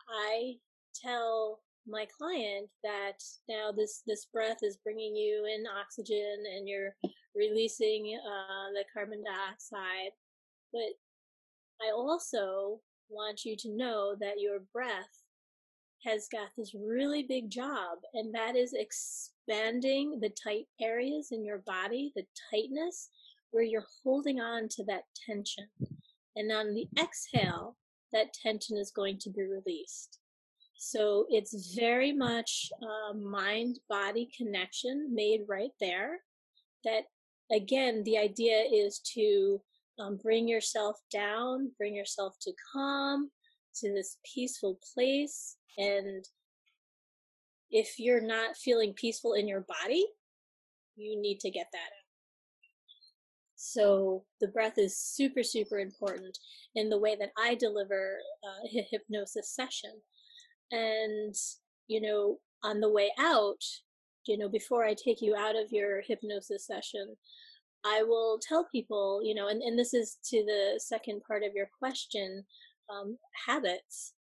[0.09, 0.55] I
[0.95, 3.19] tell my client that
[3.49, 6.95] now this this breath is bringing you in oxygen and you're
[7.35, 10.11] releasing uh, the carbon dioxide
[10.71, 10.93] but
[11.81, 12.79] I also
[13.09, 15.23] want you to know that your breath
[16.05, 21.59] has got this really big job, and that is expanding the tight areas in your
[21.59, 23.09] body, the tightness
[23.51, 25.67] where you're holding on to that tension.
[26.35, 27.77] And on the exhale,
[28.11, 30.19] that tension is going to be released.
[30.85, 36.19] So it's very much a mind body connection made right there.
[36.83, 37.03] That
[37.49, 39.61] again, the idea is to
[39.97, 43.31] um, bring yourself down, bring yourself to calm,
[43.77, 46.25] to this peaceful place, and
[47.71, 50.05] if you're not feeling peaceful in your body,
[50.97, 52.03] you need to get that out.
[53.55, 56.37] So the breath is super, super important
[56.75, 59.91] in the way that I deliver uh, a hypnosis session.
[60.71, 61.35] And,
[61.87, 63.63] you know, on the way out,
[64.25, 67.15] you know, before I take you out of your hypnosis session,
[67.85, 71.53] I will tell people, you know, and, and this is to the second part of
[71.53, 72.45] your question,
[72.89, 74.13] um, habits.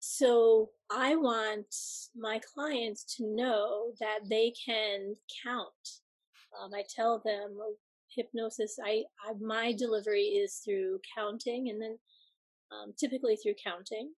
[0.00, 1.74] So I want
[2.16, 5.14] my clients to know that they can
[5.44, 5.68] count.
[6.60, 7.74] Um, I tell them oh,
[8.14, 8.76] hypnosis.
[8.84, 11.98] I, I, my delivery is through counting, and then
[12.72, 14.12] um, typically through counting.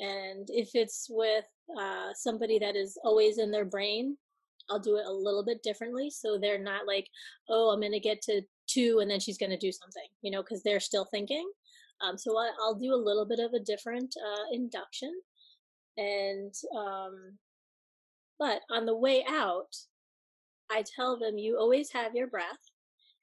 [0.00, 1.44] And if it's with
[1.78, 4.16] uh, somebody that is always in their brain,
[4.70, 6.10] I'll do it a little bit differently.
[6.10, 7.08] So they're not like,
[7.48, 10.30] oh, I'm going to get to two and then she's going to do something, you
[10.30, 11.48] know, because they're still thinking.
[12.00, 15.12] Um, so I, will do a little bit of a different uh, induction.
[15.96, 17.38] And, um,
[18.38, 19.76] but on the way out,
[20.70, 22.70] I tell them you always have your breath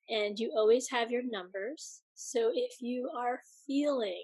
[0.10, 2.02] and you always have your numbers.
[2.16, 4.24] So if you are feeling,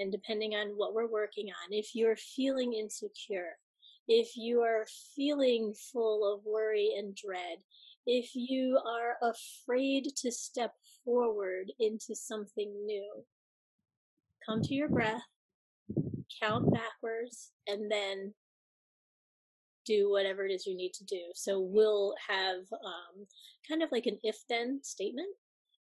[0.00, 3.56] and depending on what we're working on, if you're feeling insecure,
[4.08, 7.58] if you are feeling full of worry and dread,
[8.06, 10.74] if you are afraid to step
[11.04, 13.24] forward into something new,
[14.44, 15.22] come to your breath,
[16.42, 18.34] count backwards, and then
[19.86, 21.20] do whatever it is you need to do.
[21.34, 23.26] So we'll have um,
[23.68, 25.28] kind of like an if then statement.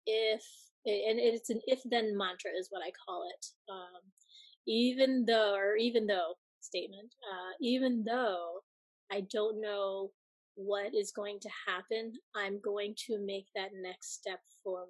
[0.06, 0.44] If,
[0.86, 3.46] and it's an if then mantra is what I call it.
[3.72, 4.02] Um,
[4.68, 7.14] even though, or even though, statement.
[7.24, 8.62] Uh, even though
[9.12, 10.12] I don't know
[10.56, 14.88] what is going to happen, I'm going to make that next step forward.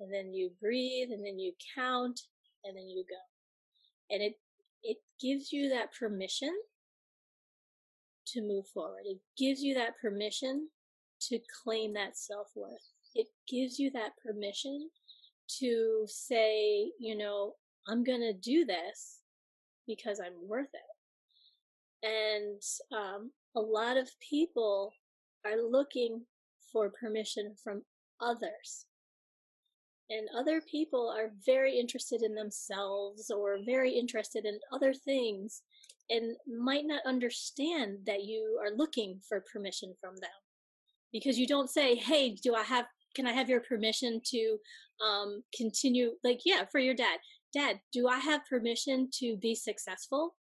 [0.00, 2.20] And then you breathe and then you count
[2.64, 4.14] and then you go.
[4.14, 4.34] And it,
[4.82, 6.52] it gives you that permission
[8.28, 9.02] to move forward.
[9.04, 10.68] It gives you that permission
[11.22, 12.93] to claim that self worth.
[13.14, 14.88] It gives you that permission
[15.60, 17.54] to say, you know,
[17.86, 19.20] I'm going to do this
[19.86, 22.06] because I'm worth it.
[22.06, 22.62] And
[22.98, 24.92] um, a lot of people
[25.44, 26.22] are looking
[26.72, 27.82] for permission from
[28.20, 28.86] others.
[30.10, 35.62] And other people are very interested in themselves or very interested in other things
[36.10, 40.30] and might not understand that you are looking for permission from them.
[41.12, 44.58] Because you don't say, hey, do I have, can I have your permission to
[45.04, 46.12] um, continue?
[46.22, 47.18] Like, yeah, for your dad
[47.54, 50.34] Dad, do I have permission to be successful?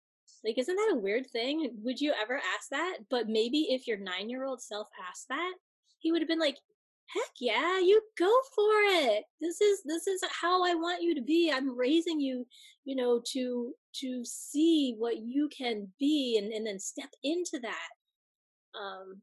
[0.44, 1.70] Like, isn't that a weird thing?
[1.84, 2.98] Would you ever ask that?
[3.10, 5.54] But maybe if your nine year old self asked that,
[6.00, 6.58] he would have been like,
[7.06, 8.72] heck yeah, you go for
[9.06, 9.26] it.
[9.40, 11.52] This is, this is how I want you to be.
[11.54, 12.48] I'm raising you,
[12.84, 18.80] you know, to, to see what you can be and, and then step into that.
[18.80, 19.22] Um,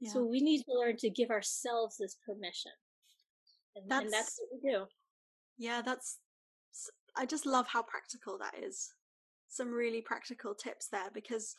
[0.00, 0.12] yeah.
[0.12, 2.72] so we need to learn to give ourselves this permission.
[3.76, 4.86] And that's, and that's what we do.
[5.58, 6.18] Yeah, that's
[7.16, 8.92] I just love how practical that is.
[9.48, 11.54] Some really practical tips there because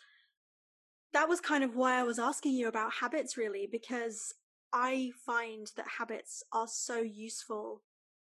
[1.13, 4.33] that was kind of why I was asking you about habits, really, because
[4.73, 7.83] I find that habits are so useful.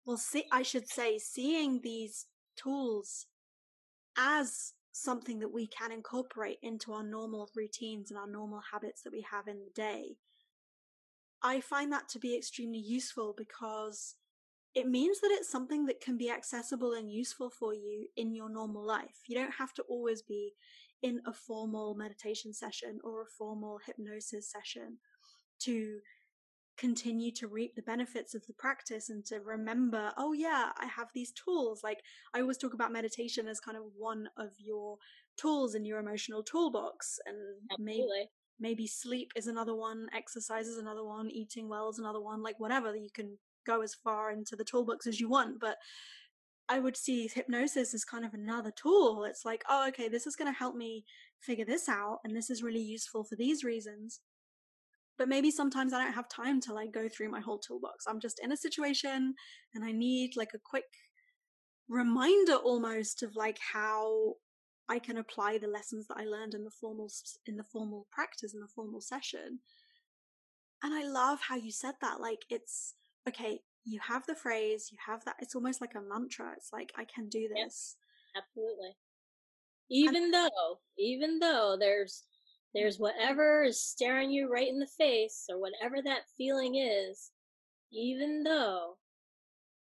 [0.05, 3.27] Well, see, I should say, seeing these tools
[4.17, 9.13] as something that we can incorporate into our normal routines and our normal habits that
[9.13, 10.17] we have in the day.
[11.43, 14.15] I find that to be extremely useful because
[14.75, 18.49] it means that it's something that can be accessible and useful for you in your
[18.49, 19.21] normal life.
[19.27, 20.53] You don't have to always be
[21.01, 24.97] in a formal meditation session or a formal hypnosis session
[25.59, 25.99] to
[26.81, 31.09] continue to reap the benefits of the practice and to remember, oh yeah, I have
[31.13, 31.81] these tools.
[31.83, 31.99] Like
[32.33, 34.97] I always talk about meditation as kind of one of your
[35.37, 37.37] tools in your emotional toolbox and
[37.79, 38.07] maybe
[38.59, 42.59] maybe sleep is another one, exercise is another one, eating well is another one, like
[42.59, 45.77] whatever you can go as far into the toolbox as you want, but
[46.67, 49.25] I would see hypnosis as kind of another tool.
[49.25, 51.03] It's like, oh, okay, this is going to help me
[51.39, 54.21] figure this out, and this is really useful for these reasons.
[55.21, 58.05] But maybe sometimes I don't have time to like go through my whole toolbox.
[58.07, 59.35] I'm just in a situation
[59.75, 60.85] and I need like a quick
[61.87, 64.33] reminder almost of like how
[64.89, 67.11] I can apply the lessons that I learned in the formal
[67.45, 69.59] in the formal practice in the formal session.
[70.81, 72.19] And I love how you said that.
[72.19, 72.95] Like it's
[73.29, 75.35] okay, you have the phrase, you have that.
[75.37, 76.53] It's almost like a mantra.
[76.57, 77.57] It's like, I can do this.
[77.57, 77.95] Yes,
[78.35, 78.97] absolutely.
[79.91, 82.23] Even and, though, even though there's,
[82.73, 87.31] there's whatever is staring you right in the face or whatever that feeling is,
[87.91, 88.97] even though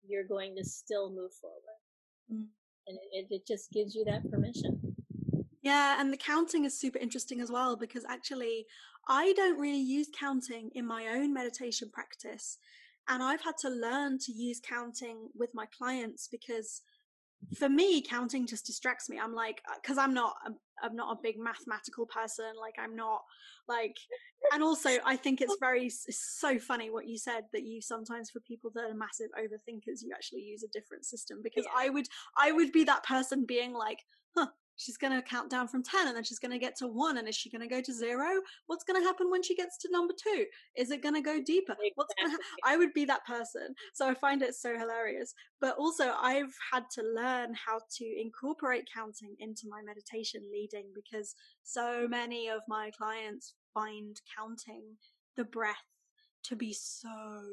[0.07, 1.79] you're going to still move forward.
[2.33, 2.47] Mm.
[2.87, 4.81] And it, it just gives you that permission.
[5.61, 8.67] Yeah, and the counting is super interesting as well because actually
[9.09, 12.59] I don't really use counting in my own meditation practice.
[13.09, 16.83] And I've had to learn to use counting with my clients because
[17.57, 21.17] for me counting just distracts me i'm like because uh, i'm not I'm, I'm not
[21.17, 23.23] a big mathematical person like i'm not
[23.69, 23.97] like
[24.53, 28.31] and also i think it's very it's so funny what you said that you sometimes
[28.31, 31.87] for people that are massive overthinkers you actually use a different system because yeah.
[31.87, 34.01] i would i would be that person being like
[34.37, 34.49] huh
[34.79, 37.19] she's going to count down from 10 and then she's going to get to 1
[37.19, 39.77] and is she going to go to 0 what's going to happen when she gets
[39.77, 41.77] to number 2 is it going to go deeper?
[41.97, 43.75] What's going to ha- i would be that person.
[43.93, 45.35] So i find it so hilarious.
[45.61, 51.35] But also i've had to learn how to incorporate counting into my meditation leading because
[51.63, 54.97] so many of my clients find counting
[55.37, 55.77] the breath
[56.45, 57.09] to be so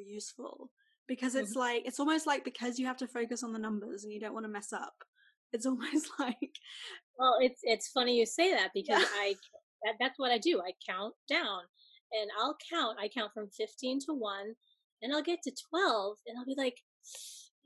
[0.05, 0.69] useful
[1.07, 1.59] because it's mm-hmm.
[1.59, 4.33] like it's almost like because you have to focus on the numbers and you don't
[4.33, 5.03] want to mess up
[5.55, 6.59] it's almost like
[7.17, 9.07] well it's it's funny you say that because yeah.
[9.15, 9.35] i
[9.83, 11.61] that, that's what i do i count down
[12.11, 14.55] and i'll count i count from 15 to 1
[15.01, 16.77] and i'll get to 12 and i'll be like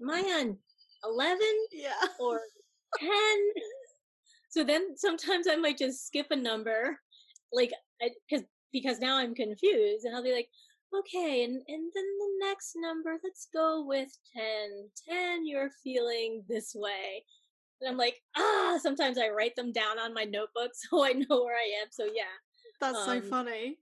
[0.01, 0.57] am i on
[1.03, 1.37] 11
[1.71, 2.41] yeah or
[2.99, 3.09] 10
[4.49, 6.99] so then sometimes i might just skip a number
[7.53, 7.71] like
[8.29, 10.49] because because now i'm confused and i'll be like
[10.93, 14.43] okay and and then the next number let's go with 10
[15.07, 17.23] 10 you're feeling this way
[17.81, 21.43] and I'm like, ah, sometimes I write them down on my notebook so I know
[21.43, 21.87] where I am.
[21.91, 22.35] So yeah.
[22.81, 23.77] That's um, so funny.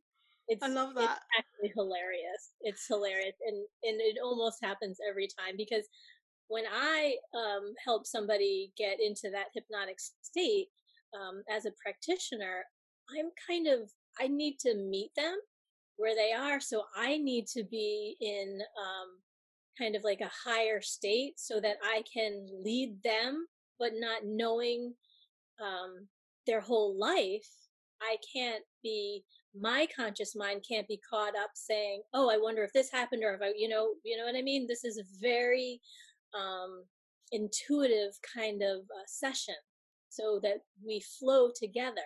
[0.48, 1.04] It's, I love that.
[1.04, 2.54] It's actually hilarious.
[2.62, 3.36] It's hilarious.
[3.46, 5.88] And and it almost happens every time because
[6.48, 10.68] when I um, help somebody get into that hypnotic state
[11.14, 12.64] um, as a practitioner,
[13.18, 15.38] I'm kind of I need to meet them
[15.98, 16.60] where they are.
[16.60, 19.20] So I need to be in um,
[19.78, 23.48] kind of like a higher state so that I can lead them
[23.80, 24.94] but not knowing
[25.62, 26.08] um,
[26.46, 27.48] their whole life,
[28.02, 29.24] I can't be
[29.60, 33.34] my conscious mind can't be caught up saying, "Oh, I wonder if this happened," or
[33.34, 34.68] if I, you know, you know what I mean.
[34.68, 35.82] This is a very
[36.36, 36.84] um,
[37.32, 39.56] intuitive kind of uh, session,
[40.10, 42.02] so that we flow together.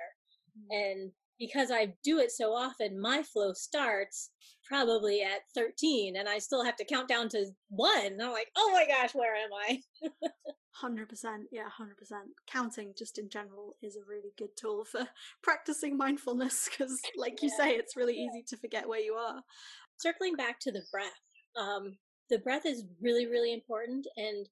[0.58, 0.72] Mm-hmm.
[0.72, 4.30] And because I do it so often, my flow starts
[4.64, 8.06] probably at 13 and I still have to count down to one.
[8.06, 9.82] And I'm like, oh my gosh, where am I?
[10.84, 11.06] 100%.
[11.52, 12.12] Yeah, 100%.
[12.48, 15.08] Counting just in general is a really good tool for
[15.44, 18.28] practicing mindfulness because, like you say, it's really yeah.
[18.30, 19.42] easy to forget where you are.
[20.00, 21.12] Circling back to the breath,
[21.56, 21.98] um,
[22.30, 24.08] the breath is really, really important.
[24.18, 24.48] And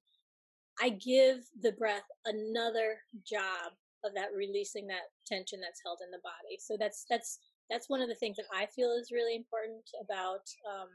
[0.80, 3.72] I give the breath another job
[4.04, 6.56] of that releasing that tension that's held in the body.
[6.58, 7.38] So that's that's
[7.70, 10.88] that's one of the things that I feel is really important about um,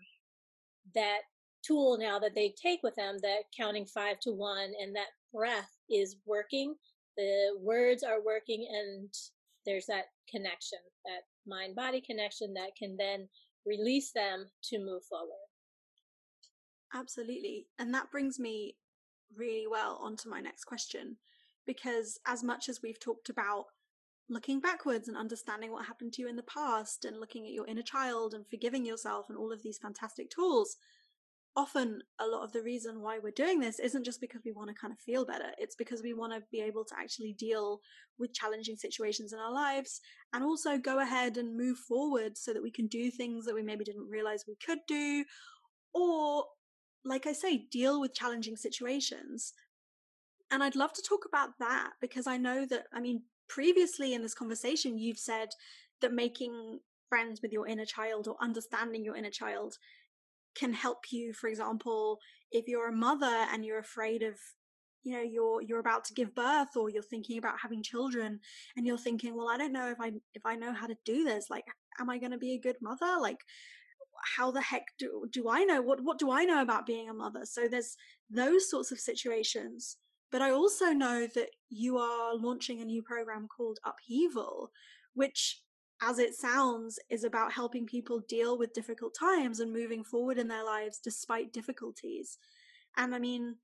[0.94, 1.22] that
[1.66, 3.18] tool now that they take with them.
[3.22, 6.76] That counting five to one and that breath is working.
[7.18, 9.10] The words are working, and
[9.66, 13.28] there's that connection, that mind body connection that can then
[13.66, 15.32] release them to move forward.
[16.94, 17.68] Absolutely.
[17.80, 18.76] And that brings me
[19.36, 21.18] really well onto my next question
[21.66, 23.66] because as much as we've talked about
[24.30, 27.68] looking backwards and understanding what happened to you in the past and looking at your
[27.68, 30.78] inner child and forgiving yourself and all of these fantastic tools,
[31.58, 34.70] often a lot of the reason why we're doing this isn't just because we want
[34.70, 35.52] to kind of feel better.
[35.58, 37.80] It's because we want to be able to actually deal
[38.20, 40.02] with challenging situations in our lives
[40.34, 43.64] and also go ahead and move forward so that we can do things that we
[43.64, 45.24] maybe didn't realize we could do
[45.94, 46.46] or
[47.08, 49.54] like I say, deal with challenging situations
[50.52, 54.22] and I'd love to talk about that because I know that, I mean, previously in
[54.22, 55.50] this conversation, you've said
[56.02, 56.80] that making
[57.10, 59.76] friends with your inner child or understanding your inner child
[60.56, 62.20] can help you, for example,
[62.52, 64.36] if you're a mother and you're afraid of
[65.04, 68.40] you know you're you're about to give birth or you're thinking about having children
[68.76, 71.24] and you're thinking well i don't know if i if i know how to do
[71.24, 71.66] this like
[72.00, 73.20] am i going to be a good mother?
[73.20, 73.40] Like
[74.38, 75.82] how the heck do, do i know?
[75.82, 77.42] What what do i know about being a mother?
[77.46, 77.96] So there's
[78.30, 79.98] those sorts of situations.
[80.32, 84.72] But I also know that you are launching a new program called Upheaval,
[85.14, 85.62] which,
[86.02, 90.48] as it sounds, is about helping people deal with difficult times and moving forward in
[90.48, 92.38] their lives despite difficulties.
[92.98, 93.56] And I mean,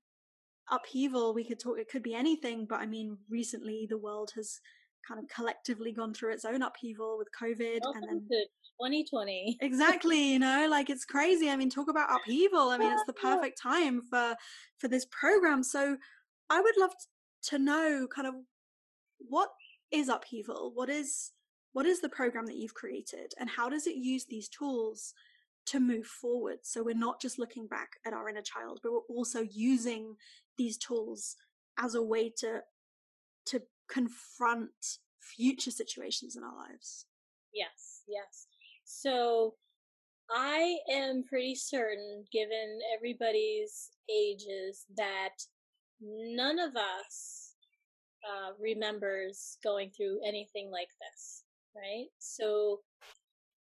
[0.70, 4.60] upheaval, we could talk, it could be anything, but I mean, recently the world has
[5.06, 8.44] kind of collectively gone through its own upheaval with COVID Welcome and then
[8.80, 9.58] 2020.
[9.60, 11.50] exactly, you know, like it's crazy.
[11.50, 12.70] I mean, talk about upheaval.
[12.70, 14.36] I mean, it's the perfect time for
[14.78, 15.62] for this program.
[15.62, 15.96] So
[16.48, 16.92] I would love
[17.44, 18.34] to know kind of
[19.18, 19.50] what
[19.90, 21.32] is upheaval what is
[21.72, 25.14] what is the program that you've created and how does it use these tools
[25.64, 29.16] to move forward so we're not just looking back at our inner child but we're
[29.16, 30.16] also using
[30.58, 31.36] these tools
[31.78, 32.60] as a way to
[33.46, 34.70] to confront
[35.20, 37.06] future situations in our lives.
[37.54, 38.46] Yes, yes.
[38.84, 39.54] So
[40.30, 45.36] I am pretty certain, given everybody's ages, that
[46.00, 47.54] none of us
[48.24, 51.41] uh, remembers going through anything like this,
[51.76, 52.06] right?
[52.18, 52.80] So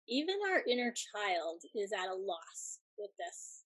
[0.08, 3.62] even our inner child is at a loss with this.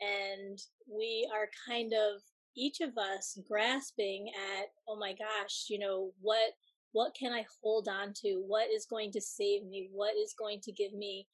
[0.00, 0.58] And
[0.88, 2.22] we are kind of,
[2.56, 6.52] each of us grasping at, oh my gosh, you know, what,
[6.92, 8.42] what can I hold on to?
[8.46, 9.88] What is going to save me?
[9.90, 11.26] What is going to give me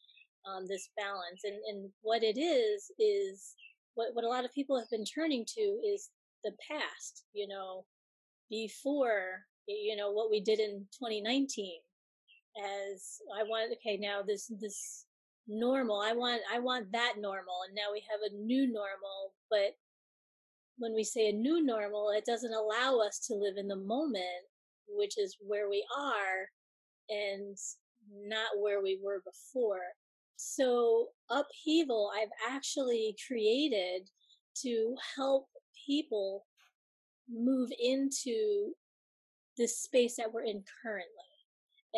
[0.47, 1.43] um, this balance?
[1.45, 3.55] And, and what it is, is
[3.95, 6.11] what, what a lot of people have been turning to is
[6.45, 7.85] the past, you know,
[8.49, 11.81] before, you know, what we did in 2019
[12.57, 15.07] as I want, okay, now this, this
[15.47, 17.61] normal, I want, I want that normal.
[17.67, 19.77] And now we have a new normal, but
[20.79, 24.47] when we say a new normal, it doesn't allow us to live in the moment,
[24.89, 26.49] which is where we are
[27.09, 27.57] and
[28.13, 29.95] not where we were before.
[30.37, 34.09] So upheaval, I've actually created
[34.63, 35.49] to help
[35.87, 36.47] people
[37.29, 38.73] move into
[39.57, 41.28] this space that we're in currently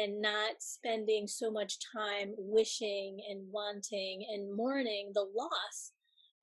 [0.00, 5.92] and not spending so much time wishing and wanting and mourning the loss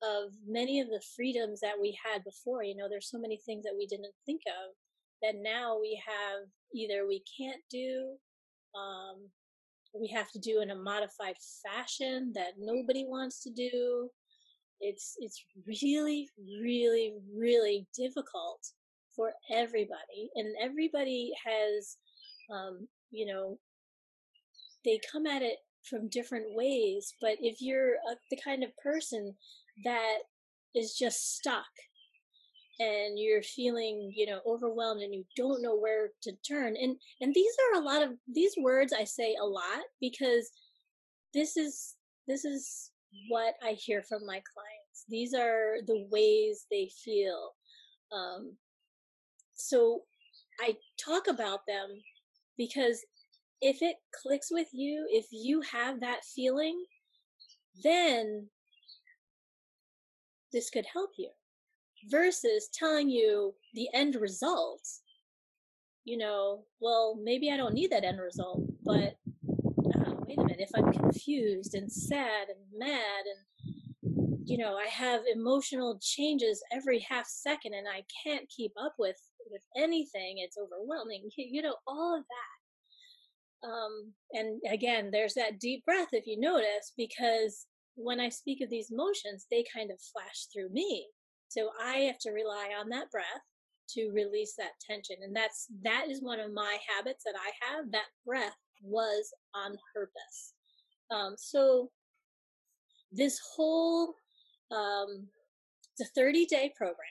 [0.04, 2.64] of many of the freedoms that we had before.
[2.64, 4.76] You know, there's so many things that we didn't think of
[5.24, 8.16] that now we have either we can't do,
[8.78, 9.28] um,
[10.00, 11.36] we have to do in a modified
[11.66, 14.10] fashion that nobody wants to do.
[14.80, 16.30] It's, it's really,
[16.62, 18.62] really, really difficult
[19.16, 20.30] for everybody.
[20.36, 21.98] And everybody has,
[22.54, 23.58] um, you know,
[24.86, 25.58] they come at it
[25.90, 27.14] from different ways.
[27.22, 29.36] But if you're a, the kind of person
[29.84, 30.18] that
[30.76, 31.66] is just stuck
[32.80, 36.76] and you're feeling, you know, overwhelmed and you don't know where to turn.
[36.80, 40.52] And, and these are a lot of, these words I say a lot because
[41.34, 41.96] this is,
[42.28, 42.92] this is
[43.30, 45.06] what I hear from my clients.
[45.10, 47.54] These are the ways they feel.
[48.12, 48.56] Um,
[49.56, 50.04] so
[50.60, 51.90] I talk about them
[52.58, 53.04] because
[53.62, 56.84] if it clicks with you, if you have that feeling,
[57.84, 58.48] then
[60.54, 61.30] this could help you
[62.10, 64.82] versus telling you the end result.
[66.06, 70.60] You know, well, maybe I don't need that end result, but uh, wait a minute,
[70.60, 77.00] if I'm confused and sad and mad and, you know, I have emotional changes every
[77.00, 79.18] half second and I can't keep up with,
[79.52, 83.68] with anything, it's overwhelming, you know, all of that.
[83.68, 88.70] Um, and again, there's that deep breath if you notice, because when I speak of
[88.70, 91.08] these emotions, they kind of flash through me.
[91.50, 93.26] So I have to rely on that breath
[93.92, 95.18] to release that tension.
[95.24, 97.92] And that's, that is one of my habits that I have.
[97.92, 100.54] That breath was on purpose.
[101.10, 101.90] Um, so
[103.12, 104.14] this whole,
[104.72, 105.28] um,
[105.98, 107.08] it's a 30 day program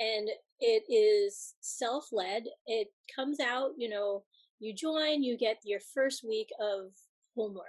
[0.00, 0.28] and
[0.60, 2.44] it is self-led.
[2.66, 4.24] It comes out, you know,
[4.60, 6.92] you join, you get your first week of
[7.36, 7.64] homework.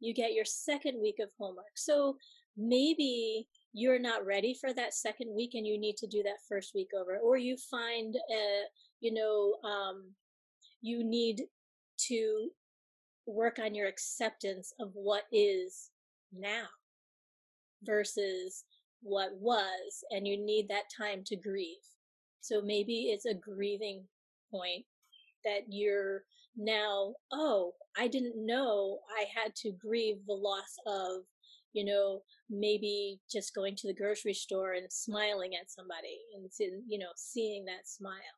[0.00, 1.76] You get your second week of homework.
[1.76, 2.16] So
[2.56, 6.72] maybe you're not ready for that second week and you need to do that first
[6.74, 8.64] week over or you find uh,
[9.00, 10.10] you know um,
[10.82, 11.42] you need
[11.96, 12.48] to
[13.26, 15.90] work on your acceptance of what is
[16.36, 16.66] now
[17.82, 18.64] versus
[19.02, 21.76] what was and you need that time to grieve
[22.42, 24.04] so maybe it's a grieving
[24.50, 24.84] point
[25.44, 26.24] that you're
[26.56, 31.22] now oh i didn't know i had to grieve the loss of
[31.72, 36.50] you know, maybe just going to the grocery store and smiling at somebody and,
[36.86, 38.36] you know, seeing that smile.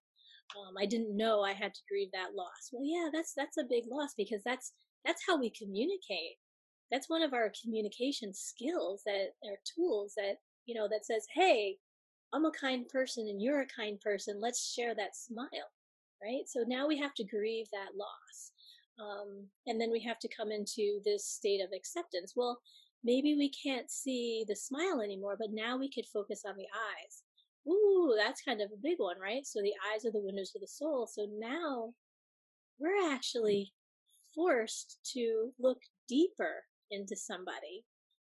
[0.56, 2.70] Um, I didn't know I had to grieve that loss.
[2.72, 4.72] Well, yeah, that's, that's a big loss because that's,
[5.04, 6.38] that's how we communicate.
[6.92, 10.36] That's one of our communication skills that are tools that,
[10.66, 11.78] you know, that says, Hey,
[12.34, 14.40] I'm a kind person and you're a kind person.
[14.40, 15.70] Let's share that smile.
[16.22, 16.44] Right.
[16.46, 18.52] So now we have to grieve that loss.
[18.98, 22.32] Um, and then we have to come into this state of acceptance.
[22.34, 22.58] Well,
[23.02, 27.22] maybe we can't see the smile anymore, but now we could focus on the eyes.
[27.68, 29.46] Ooh, that's kind of a big one, right?
[29.46, 31.06] So the eyes are the windows of the soul.
[31.06, 31.92] So now
[32.78, 33.72] we're actually
[34.34, 35.78] forced to look
[36.08, 37.84] deeper into somebody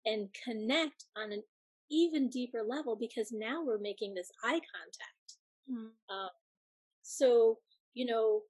[0.05, 1.43] and connect on an
[1.91, 5.37] even deeper level because now we're making this eye contact.
[5.69, 5.89] Mm.
[6.13, 6.29] Um,
[7.01, 7.59] so,
[7.93, 8.41] you know,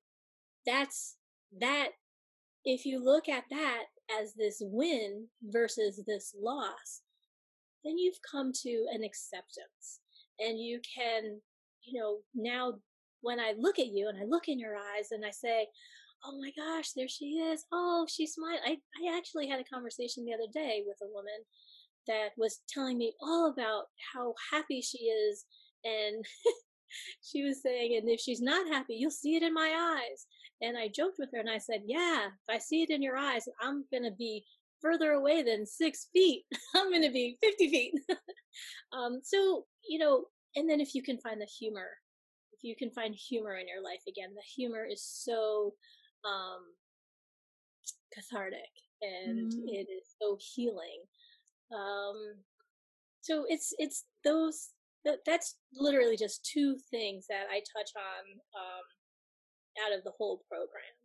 [0.65, 1.17] that's
[1.59, 1.89] that.
[2.67, 3.83] If you look at that
[4.19, 7.01] as this win versus this loss,
[7.83, 9.99] then you've come to an acceptance
[10.39, 11.39] and you can,
[11.83, 12.73] you know, now
[13.21, 15.67] when I look at you and I look in your eyes and I say,
[16.25, 17.65] oh my gosh, there she is.
[17.71, 18.59] Oh, she's smiling.
[18.65, 21.45] I, I actually had a conversation the other day with a woman
[22.07, 25.45] that was telling me all about how happy she is.
[25.83, 26.25] And
[27.21, 30.25] she was saying, and if she's not happy, you'll see it in my eyes.
[30.61, 33.17] And I joked with her and I said, yeah, if I see it in your
[33.17, 34.45] eyes, I'm to be
[34.81, 36.43] further away than six feet.
[36.75, 37.93] I'm to be 50 feet.
[38.93, 40.25] um, so, you know,
[40.55, 41.89] and then if you can find the humor,
[42.53, 45.73] if you can find humor in your life again, the humor is so
[46.23, 46.61] um,
[48.13, 48.71] cathartic
[49.01, 49.63] and mm.
[49.67, 51.03] it is so healing.
[51.71, 52.35] Um,
[53.21, 54.69] so it's it's those
[55.03, 58.85] that that's literally just two things that I touch on um,
[59.85, 60.95] out of the whole program,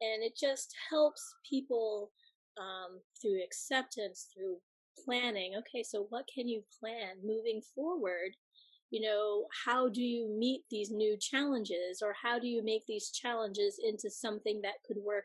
[0.00, 2.10] and it just helps people
[2.58, 4.56] um, through acceptance, through
[5.04, 5.54] planning.
[5.58, 8.32] Okay, so what can you plan moving forward
[8.94, 13.10] you know, how do you meet these new challenges or how do you make these
[13.10, 15.24] challenges into something that could work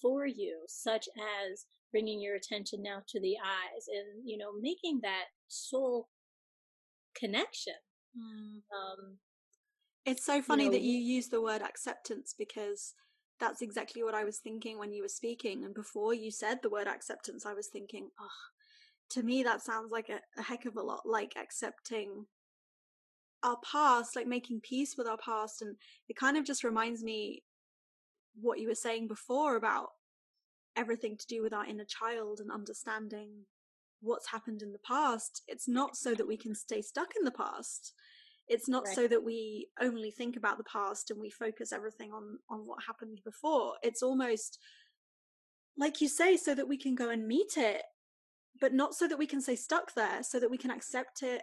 [0.00, 1.08] for you, such
[1.50, 6.08] as bringing your attention now to the eyes and, you know, making that soul
[7.14, 7.74] connection.
[8.16, 8.62] Mm.
[8.74, 9.16] Um,
[10.04, 12.94] it's so funny you know, that you use the word acceptance because
[13.38, 15.64] that's exactly what I was thinking when you were speaking.
[15.64, 18.26] And before you said the word acceptance, I was thinking, oh,
[19.10, 22.26] to me, that sounds like a, a heck of a lot like accepting
[23.42, 25.62] our past, like making peace with our past.
[25.62, 25.76] And
[26.08, 27.42] it kind of just reminds me
[28.40, 29.88] what you were saying before about
[30.76, 33.30] everything to do with our inner child and understanding
[34.00, 35.42] what's happened in the past.
[35.46, 37.92] It's not so that we can stay stuck in the past.
[38.48, 38.94] It's not right.
[38.94, 42.84] so that we only think about the past and we focus everything on on what
[42.86, 43.74] happened before.
[43.82, 44.58] It's almost
[45.78, 47.82] like you say so that we can go and meet it,
[48.60, 51.42] but not so that we can stay stuck there, so that we can accept it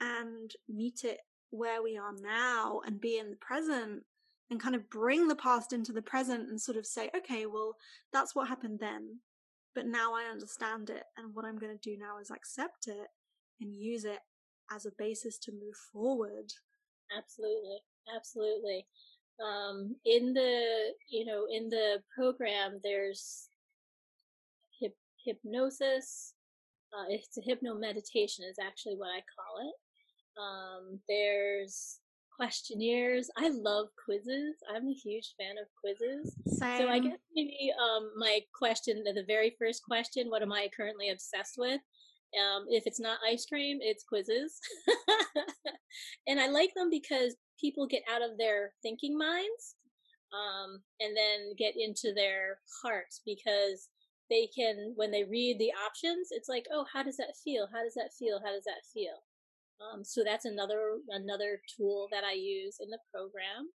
[0.00, 1.18] and meet it
[1.50, 4.02] where we are now and be in the present
[4.50, 7.76] and kind of bring the past into the present and sort of say, okay, well,
[8.12, 9.18] that's what happened then,
[9.74, 11.02] but now I understand it.
[11.16, 13.08] And what I'm going to do now is accept it
[13.60, 14.20] and use it
[14.72, 16.52] as a basis to move forward.
[17.16, 17.78] Absolutely.
[18.14, 18.86] Absolutely.
[19.44, 23.48] Um, in the, you know, in the program, there's
[24.80, 26.34] hip- hypnosis.
[26.92, 29.74] Uh, it's a hypno meditation is actually what I call it.
[30.40, 32.00] Um, there's
[32.36, 33.30] questionnaires.
[33.36, 34.56] I love quizzes.
[34.74, 36.36] I'm a huge fan of quizzes.
[36.46, 36.78] Same.
[36.78, 41.10] So I guess maybe um, my question, the very first question, what am I currently
[41.10, 41.80] obsessed with?
[42.36, 44.58] Um, if it's not ice cream, it's quizzes.
[46.26, 49.76] and I like them because people get out of their thinking minds
[50.34, 53.88] um, and then get into their hearts because
[54.28, 57.68] they can, when they read the options, it's like, oh, how does that feel?
[57.72, 58.40] How does that feel?
[58.44, 59.22] How does that feel?
[59.80, 63.68] Um, so that's another another tool that I use in the program.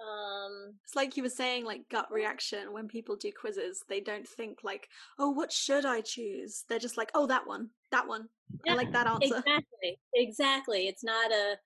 [0.00, 2.72] Um, it's like you were saying, like gut reaction.
[2.72, 4.88] When people do quizzes, they don't think like,
[5.18, 8.28] "Oh, what should I choose?" They're just like, "Oh, that one, that one.
[8.64, 10.86] Yeah, I like that answer." Exactly, exactly.
[10.86, 11.56] It's not a,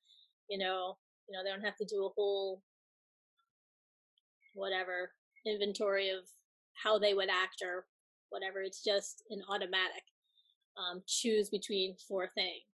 [0.48, 0.96] you know,
[1.28, 2.62] you know, they don't have to do a whole
[4.54, 5.10] whatever
[5.46, 6.24] inventory of
[6.82, 7.86] how they would act or
[8.30, 8.62] whatever.
[8.62, 10.04] It's just an automatic
[10.76, 12.71] um, choose between four things.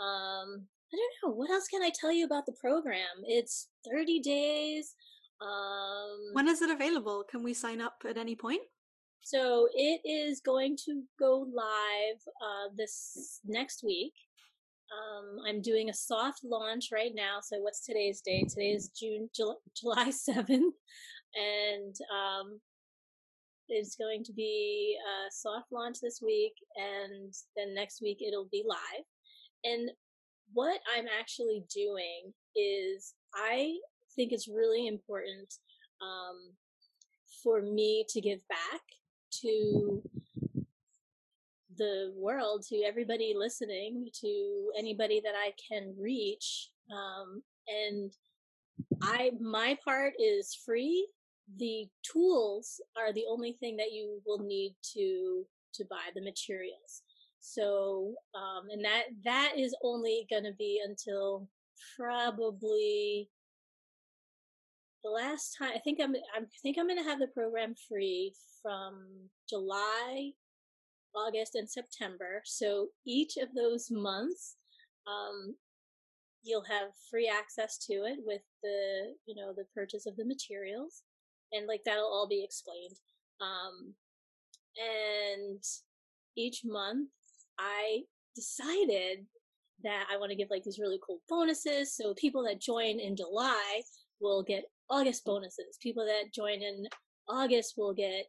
[0.00, 1.34] Um, I don't know.
[1.34, 3.24] What else can I tell you about the program?
[3.26, 4.94] It's 30 days.
[5.40, 7.24] Um, when is it available?
[7.28, 8.62] Can we sign up at any point?
[9.22, 14.12] So it is going to go live uh, this next week.
[14.92, 17.38] Um, I'm doing a soft launch right now.
[17.42, 18.48] So what's today's date?
[18.48, 19.30] Today is June,
[19.76, 20.72] July 7th.
[21.34, 22.60] And um,
[23.68, 26.52] it's going to be a soft launch this week.
[26.76, 29.04] And then next week it'll be live.
[29.64, 29.90] And
[30.52, 33.76] what I'm actually doing is I
[34.14, 35.54] think it's really important
[36.00, 36.52] um,
[37.42, 38.80] for me to give back
[39.42, 40.02] to
[41.76, 46.68] the world, to everybody listening, to anybody that I can reach.
[46.90, 48.12] Um, and
[49.02, 51.08] I, my part is free.
[51.58, 57.02] The tools are the only thing that you will need to, to buy the materials.
[57.42, 61.48] So, um, and that, that is only going to be until
[61.98, 63.28] probably
[65.02, 68.32] the last time, I think I'm, I think I'm going to have the program free
[68.62, 69.04] from
[69.50, 70.30] July,
[71.16, 72.42] August, and September.
[72.44, 74.56] So each of those months,
[75.08, 75.56] um,
[76.44, 81.02] you'll have free access to it with the, you know, the purchase of the materials.
[81.52, 82.96] And like that'll all be explained.
[83.40, 83.94] Um,
[84.78, 85.62] and
[86.36, 87.08] each month
[87.58, 88.02] I
[88.34, 89.26] decided
[89.84, 91.94] that I want to give like these really cool bonuses.
[91.94, 93.82] So people that join in July
[94.20, 95.78] will get August bonuses.
[95.82, 96.86] People that join in
[97.28, 98.26] August will get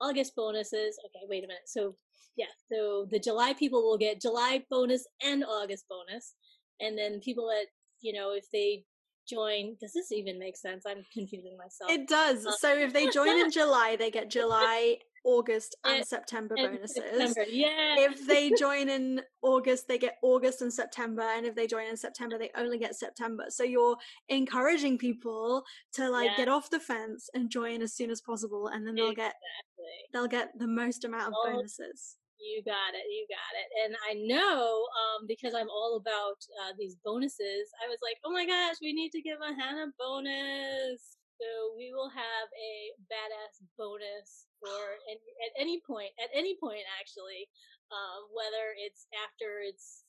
[0.00, 0.98] August bonuses.
[1.06, 1.66] Okay, wait a minute.
[1.66, 1.96] So
[2.36, 6.34] yeah, so the July people will get July bonus and August bonus,
[6.80, 7.66] and then people that
[8.00, 8.84] you know if they
[9.28, 10.84] join, does this even make sense?
[10.86, 11.90] I'm confusing myself.
[11.90, 12.46] It does.
[12.46, 16.96] Uh, so if they join in July, they get July August and, September and bonuses.
[16.96, 17.44] September.
[17.50, 17.96] Yeah.
[17.98, 21.96] If they join in August, they get August and September, and if they join in
[21.96, 23.44] September, they only get September.
[23.48, 23.96] So you're
[24.28, 25.62] encouraging people
[25.94, 26.36] to like yeah.
[26.36, 29.34] get off the fence and join as soon as possible, and then they'll exactly.
[29.78, 32.16] get they'll get the most amount of all, bonuses.
[32.40, 33.04] You got it.
[33.10, 33.68] You got it.
[33.84, 37.68] And I know um, because I'm all about uh, these bonuses.
[37.84, 41.19] I was like, oh my gosh, we need to give a Hannah bonus.
[41.40, 42.72] So we will have a
[43.08, 47.48] badass bonus for any, at any point, at any point actually,
[47.88, 50.04] um, whether it's after it's,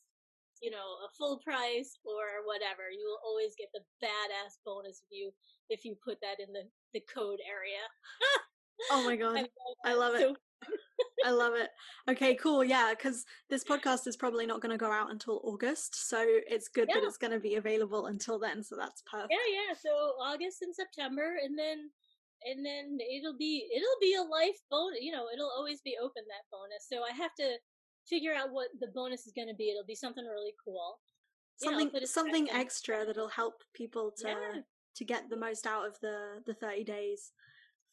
[0.60, 5.10] you know, a full price or whatever, you will always get the badass bonus if
[5.10, 5.32] you,
[5.72, 7.82] if you put that in the, the code area.
[8.92, 9.48] oh my God.
[9.86, 10.20] I love it.
[10.20, 10.36] So
[11.26, 11.70] I love it.
[12.10, 12.64] Okay, cool.
[12.64, 16.68] Yeah, because this podcast is probably not going to go out until August, so it's
[16.68, 17.00] good yeah.
[17.00, 18.64] that it's going to be available until then.
[18.64, 19.32] So that's perfect.
[19.32, 19.76] Yeah, yeah.
[19.76, 19.90] So
[20.20, 21.90] August and September, and then
[22.44, 25.00] and then it'll be it'll be a life bonus.
[25.02, 26.88] You know, it'll always be open that bonus.
[26.90, 27.58] So I have to
[28.08, 29.70] figure out what the bonus is going to be.
[29.70, 31.00] It'll be something really cool.
[31.58, 34.62] Something you know, something extra that'll help people to yeah.
[34.96, 37.32] to get the most out of the the thirty days.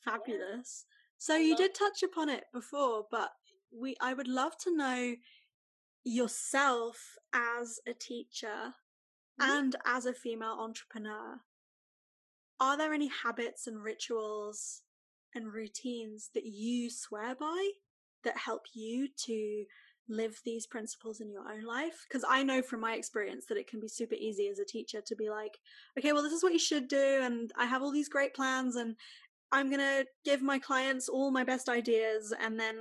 [0.05, 0.87] Fabulous.
[0.89, 0.98] Yeah.
[1.19, 3.33] So you did touch upon it before, but
[3.77, 5.17] we I would love to know
[6.05, 8.75] yourself as a teacher
[9.41, 9.51] mm-hmm.
[9.51, 11.41] and as a female entrepreneur.
[12.61, 14.83] Are there any habits and rituals
[15.35, 17.71] and routines that you swear by
[18.25, 19.65] that help you to
[20.09, 22.07] live these principles in your own life?
[22.09, 25.01] Because I know from my experience that it can be super easy as a teacher
[25.01, 25.59] to be like,
[25.99, 28.77] okay, well, this is what you should do, and I have all these great plans,
[28.77, 28.97] and
[29.53, 32.35] I'm going to give my clients all my best ideas.
[32.41, 32.77] And then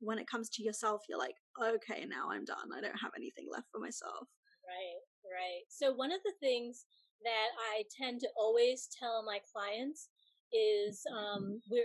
[0.00, 2.70] when it comes to yourself, you're like, okay, now I'm done.
[2.76, 4.28] I don't have anything left for myself.
[4.66, 5.62] Right, right.
[5.68, 6.84] So, one of the things
[7.22, 10.08] that I tend to always tell my clients
[10.52, 11.84] is um, we're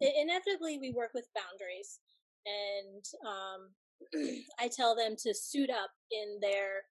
[0.00, 2.00] inevitably we work with boundaries.
[2.46, 6.82] And um, I tell them to suit up in their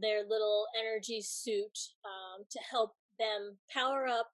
[0.00, 4.30] their little energy suit um, to help them power up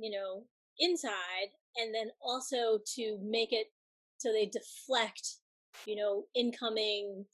[0.00, 0.44] you know,
[0.78, 3.66] inside and then also to make it
[4.18, 5.36] so they deflect,
[5.86, 7.24] you know, incoming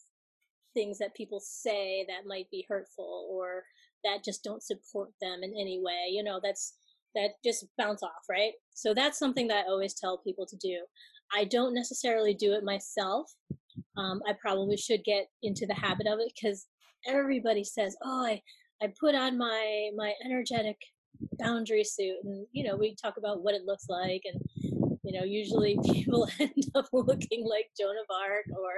[0.74, 3.64] things that people say that might be hurtful or
[4.05, 6.09] that just don't support them in any way.
[6.10, 6.74] You know, that's
[7.14, 8.52] that just bounce off, right?
[8.74, 10.84] So that's something that I always tell people to do.
[11.34, 13.32] I don't necessarily do it myself.
[13.97, 16.66] Um, I probably should get into the habit of it because
[17.09, 18.43] everybody says, "Oh, I
[18.82, 20.76] I put on my my energetic
[21.38, 24.40] boundary suit and you know we talk about what it looks like and
[25.02, 28.72] you know usually people end up looking like joan of arc or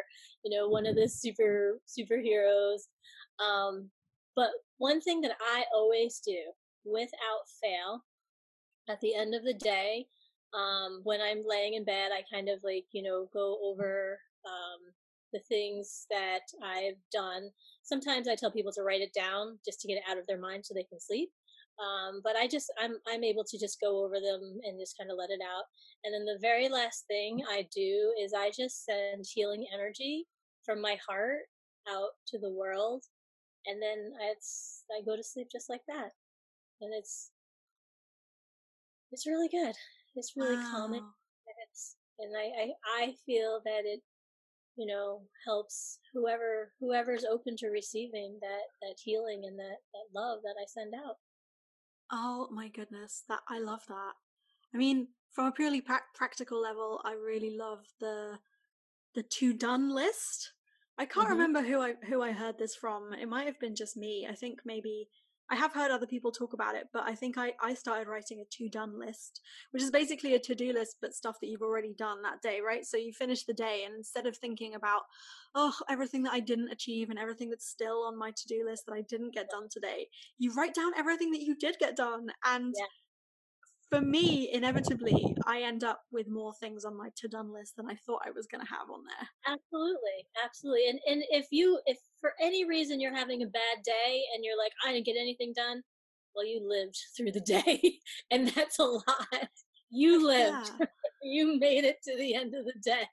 [0.44, 2.81] you know one of the super superheroes.
[3.44, 3.90] Um,
[4.35, 6.39] but one thing that i always do
[6.85, 8.05] without fail
[8.89, 10.06] at the end of the day
[10.55, 14.93] um, when i'm laying in bed i kind of like you know go over um,
[15.32, 17.51] the things that i've done.
[17.82, 20.40] Sometimes i tell people to write it down just to get it out of their
[20.40, 21.31] mind so they can sleep
[21.79, 25.11] um, but I just I'm I'm able to just go over them and just kind
[25.11, 25.65] of let it out.
[26.05, 30.27] And then the very last thing I do is I just send healing energy
[30.65, 31.47] from my heart
[31.89, 33.05] out to the world,
[33.67, 36.11] and then it's I go to sleep just like that,
[36.81, 37.31] and it's
[39.13, 39.75] it's really good.
[40.17, 40.71] It's really wow.
[40.73, 41.03] calming.
[41.03, 44.03] And it's and I, I I feel that it
[44.77, 50.41] you know helps whoever whoever's open to receiving that that healing and that that love
[50.43, 51.17] that I send out.
[52.11, 54.13] Oh my goodness, that I love that.
[54.75, 58.39] I mean, from a purely pra- practical level, I really love the
[59.15, 60.53] the to done list.
[60.97, 61.33] I can't mm-hmm.
[61.33, 63.13] remember who I who I heard this from.
[63.13, 64.27] It might have been just me.
[64.29, 65.09] I think maybe
[65.51, 68.41] I have heard other people talk about it, but I think I, I started writing
[68.41, 71.62] a to done list, which is basically a to do list, but stuff that you've
[71.62, 72.85] already done that day, right?
[72.85, 75.03] So you finish the day, and instead of thinking about,
[75.55, 78.85] oh, everything that I didn't achieve and everything that's still on my to do list
[78.87, 80.09] that I didn't get done today,
[80.39, 82.29] you write down everything that you did get done.
[82.45, 82.87] And yeah
[83.90, 87.89] for me, inevitably, I end up with more things on my to done list than
[87.89, 89.28] I thought I was going to have on there.
[89.55, 90.89] Absolutely, absolutely.
[90.89, 94.59] And and if you, if for any reason you're having a bad day and you're
[94.59, 95.82] like, I didn't get anything done,
[96.35, 97.98] well, you lived through the day,
[98.31, 99.48] and that's a lot.
[99.90, 100.70] You lived.
[100.78, 100.86] Yeah.
[101.23, 103.09] you made it to the end of the day.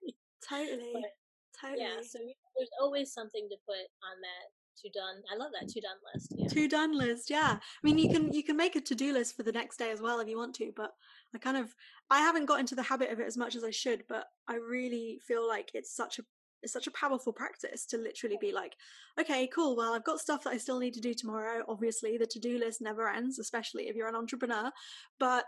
[0.47, 0.91] Totally.
[0.93, 1.11] But,
[1.59, 1.81] totally.
[1.81, 2.01] Yeah.
[2.07, 2.19] So
[2.57, 5.23] there's always something to put on that to done.
[5.31, 6.33] I love that to done list.
[6.35, 6.47] Yeah.
[6.47, 7.57] To done list, yeah.
[7.59, 9.91] I mean, you can you can make a to do list for the next day
[9.91, 10.91] as well if you want to, but
[11.33, 11.75] I kind of
[12.09, 14.55] I haven't got into the habit of it as much as I should, but I
[14.55, 16.23] really feel like it's such a
[16.63, 18.75] it's such a powerful practice to literally be like,
[19.19, 19.75] okay, cool.
[19.75, 21.63] Well, I've got stuff that I still need to do tomorrow.
[21.67, 24.71] Obviously, the to do list never ends, especially if you're an entrepreneur.
[25.19, 25.45] But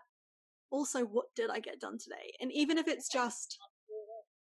[0.69, 2.33] also, what did I get done today?
[2.39, 3.57] And even if it's just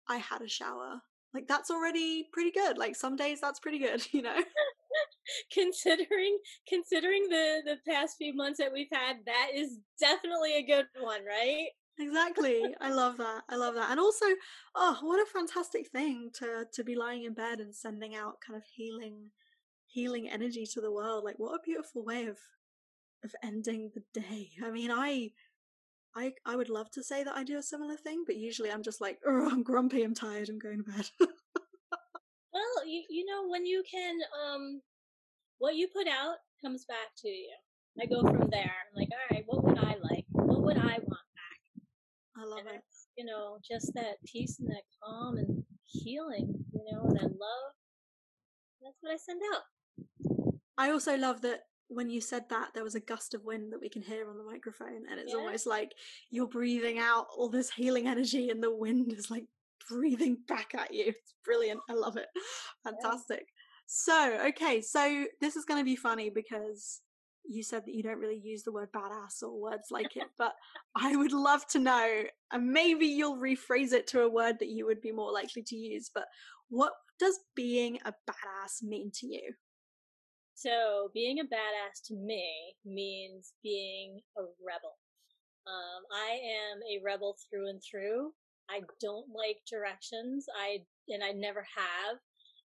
[0.08, 1.02] I had a shower,
[1.36, 2.78] like that's already pretty good.
[2.78, 4.36] Like some days that's pretty good, you know.
[5.52, 6.38] considering
[6.68, 11.22] considering the the past few months that we've had, that is definitely a good one,
[11.26, 11.68] right?
[11.98, 14.26] exactly i love that i love that and also
[14.76, 18.58] oh what a fantastic thing to to be lying in bed and sending out kind
[18.58, 19.32] of healing
[19.88, 22.38] healing energy to the world like what a beautiful way of
[23.24, 25.30] of ending the day i mean i
[26.16, 28.84] i i would love to say that i do a similar thing but usually i'm
[28.84, 31.10] just like oh i'm grumpy i'm tired i'm going to bed
[32.54, 34.82] well you, you know when you can um
[35.60, 37.52] what you put out comes back to you
[38.02, 40.98] i go from there i'm like all right what would i like what would i
[41.08, 41.62] want back?
[42.38, 42.84] I love and it.
[43.18, 47.72] You know, just that peace and that calm and healing, you know, and that love.
[48.82, 49.64] That's what I send out.
[50.78, 53.82] I also love that when you said that there was a gust of wind that
[53.82, 55.40] we can hear on the microphone and it's yeah.
[55.40, 55.92] almost like
[56.32, 59.46] you're breathing out all this healing energy and the wind is like
[59.90, 62.28] breathing back at you it's brilliant i love it
[62.84, 63.46] fantastic yeah.
[63.86, 67.02] so okay so this is going to be funny because
[67.48, 70.54] you said that you don't really use the word badass or words like it, but
[70.96, 74.86] I would love to know, and maybe you'll rephrase it to a word that you
[74.86, 76.26] would be more likely to use, but
[76.70, 79.54] what does being a badass mean to you?
[80.56, 84.96] So, being a badass to me means being a rebel.
[85.68, 88.32] Um, I am a rebel through and through.
[88.70, 90.46] I don't like directions.
[90.58, 90.80] I
[91.10, 92.18] and I never have.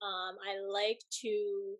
[0.01, 1.75] Um, I like to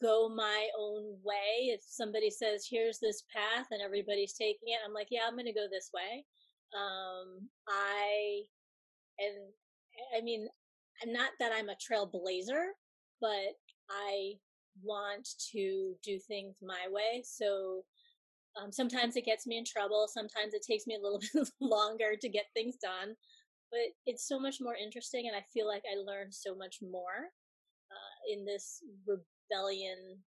[0.00, 1.68] go my own way.
[1.74, 5.46] If somebody says, here's this path and everybody's taking it, I'm like, yeah, I'm going
[5.46, 6.24] to go this way.
[6.74, 8.42] Um, I,
[9.18, 9.36] and
[10.16, 10.48] I mean,
[11.06, 12.70] not that I'm a trailblazer,
[13.20, 13.54] but
[13.90, 14.34] I
[14.82, 17.22] want to do things my way.
[17.24, 17.84] So,
[18.60, 20.06] um, sometimes it gets me in trouble.
[20.08, 23.14] Sometimes it takes me a little bit longer to get things done,
[23.70, 25.28] but it's so much more interesting.
[25.28, 27.30] And I feel like I learned so much more,
[27.90, 30.22] uh, in this rebellion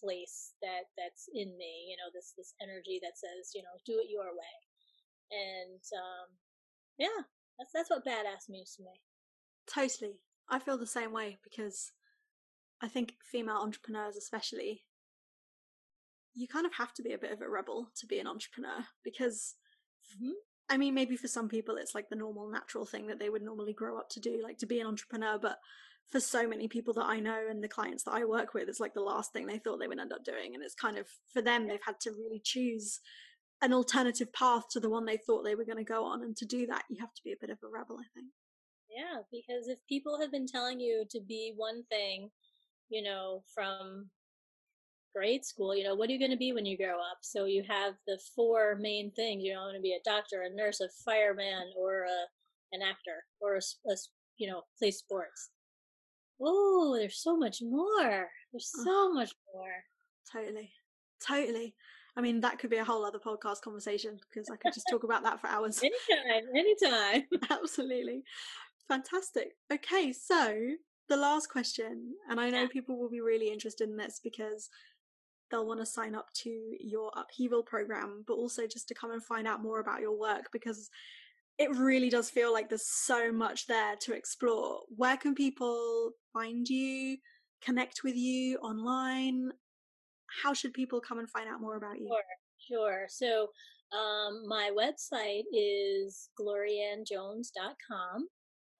[0.00, 3.98] place that that's in me you know this this energy that says you know do
[4.02, 4.54] it your way
[5.30, 6.26] and um
[6.98, 7.22] yeah
[7.58, 9.00] that's that's what badass means to me
[9.70, 10.18] totally
[10.48, 11.92] i feel the same way because
[12.82, 14.82] i think female entrepreneurs especially
[16.34, 18.84] you kind of have to be a bit of a rebel to be an entrepreneur
[19.04, 19.54] because
[20.14, 20.32] mm-hmm.
[20.68, 23.42] i mean maybe for some people it's like the normal natural thing that they would
[23.42, 25.58] normally grow up to do like to be an entrepreneur but
[26.10, 28.80] for so many people that I know and the clients that I work with, it's
[28.80, 30.54] like the last thing they thought they would end up doing.
[30.54, 33.00] And it's kind of for them, they've had to really choose
[33.62, 36.22] an alternative path to the one they thought they were going to go on.
[36.22, 38.28] And to do that, you have to be a bit of a rebel, I think.
[38.88, 42.30] Yeah, because if people have been telling you to be one thing,
[42.88, 44.08] you know, from
[45.14, 47.18] grade school, you know, what are you going to be when you grow up?
[47.22, 49.42] So you have the four main things.
[49.42, 52.82] You know, I'm going to be a doctor, a nurse, a fireman, or a, an
[52.82, 53.96] actor, or a, a
[54.36, 55.50] you know, play sports
[56.40, 58.28] oh, there's so much more.
[58.52, 59.72] There's so much more.
[60.32, 60.70] Totally.
[61.26, 61.74] Totally.
[62.16, 65.04] I mean, that could be a whole other podcast conversation because I could just talk
[65.04, 65.82] about that for hours.
[66.08, 67.22] Anytime, anytime.
[67.50, 68.22] Absolutely.
[68.88, 69.52] Fantastic.
[69.72, 70.56] Okay, so
[71.08, 74.68] the last question, and I know people will be really interested in this because
[75.50, 76.50] they'll want to sign up to
[76.80, 80.46] your upheaval program, but also just to come and find out more about your work
[80.52, 80.90] because
[81.58, 84.80] it really does feel like there's so much there to explore.
[84.94, 87.16] Where can people find you,
[87.62, 89.50] connect with you online?
[90.42, 92.08] How should people come and find out more about you?
[92.08, 92.22] Sure,
[92.78, 93.06] sure.
[93.08, 93.48] So,
[93.96, 98.28] um, my website is gloriannejones.com.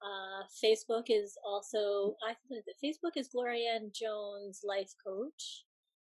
[0.07, 5.65] Uh, Facebook is also, I think that Facebook is Glory-Anne Jones Life Coach.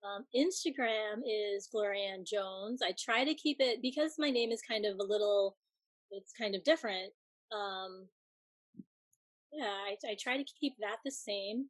[0.04, 2.82] Um, Instagram is Glory-Anne Jones.
[2.82, 5.56] I try to keep it because my name is kind of a little
[6.10, 7.12] it's kind of different.
[7.52, 8.06] Um,
[9.52, 11.66] yeah, I, I try to keep that the same.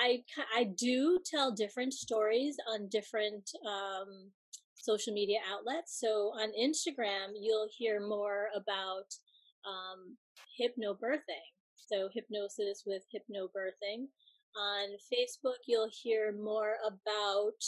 [0.00, 0.22] I
[0.54, 4.30] I do tell different stories on different um,
[4.74, 5.98] social media outlets.
[5.98, 9.06] So on Instagram, you'll hear more about
[9.66, 10.16] um,
[10.60, 11.46] hypnobirthing.
[11.90, 14.06] So hypnosis with hypnobirthing.
[14.56, 17.60] On Facebook, you'll hear more about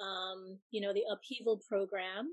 [0.00, 2.32] um, you know the upheaval program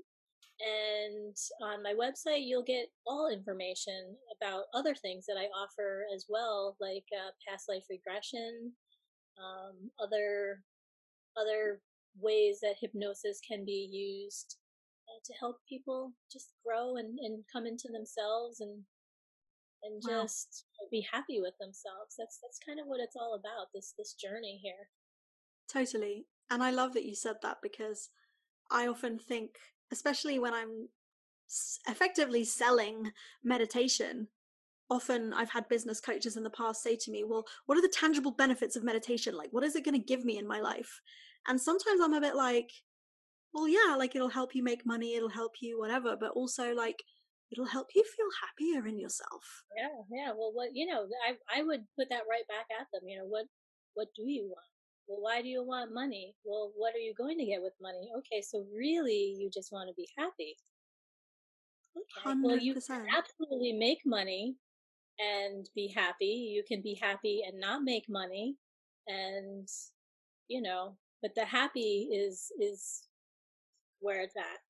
[0.60, 6.24] and on my website, you'll get all information about other things that I offer as
[6.28, 8.72] well, like uh, past life regression,
[9.38, 10.62] um, other
[11.36, 11.80] other
[12.18, 14.56] ways that hypnosis can be used
[15.06, 18.82] uh, to help people just grow and, and come into themselves and
[19.86, 20.22] and wow.
[20.22, 22.14] just be happy with themselves.
[22.18, 23.68] That's that's kind of what it's all about.
[23.74, 24.90] This this journey here.
[25.70, 28.10] Totally, and I love that you said that because
[28.70, 29.50] I often think,
[29.92, 30.88] especially when I'm
[31.88, 33.12] effectively selling
[33.44, 34.28] meditation.
[34.88, 37.92] Often I've had business coaches in the past say to me, Well, what are the
[37.92, 39.36] tangible benefits of meditation?
[39.36, 41.00] Like, what is it going to give me in my life?
[41.48, 42.70] And sometimes I'm a bit like,
[43.52, 47.02] Well, yeah, like it'll help you make money, it'll help you, whatever, but also like,
[47.52, 49.64] it'll help you feel happier in yourself.
[49.76, 50.32] Yeah, yeah.
[50.36, 53.08] Well, what you know, I I would put that right back at them.
[53.08, 53.46] You know, what
[53.94, 54.70] what do you want?
[55.08, 56.34] Well, why do you want money?
[56.44, 58.10] Well, what are you going to get with money?
[58.18, 60.56] Okay, so really, you just want to be happy.
[61.96, 62.36] Okay.
[62.36, 62.42] 100%.
[62.42, 64.56] Well, you can absolutely make money
[65.18, 66.52] and be happy.
[66.54, 68.56] You can be happy and not make money,
[69.06, 69.68] and
[70.48, 73.04] you know, but the happy is is
[74.00, 74.65] where it's at.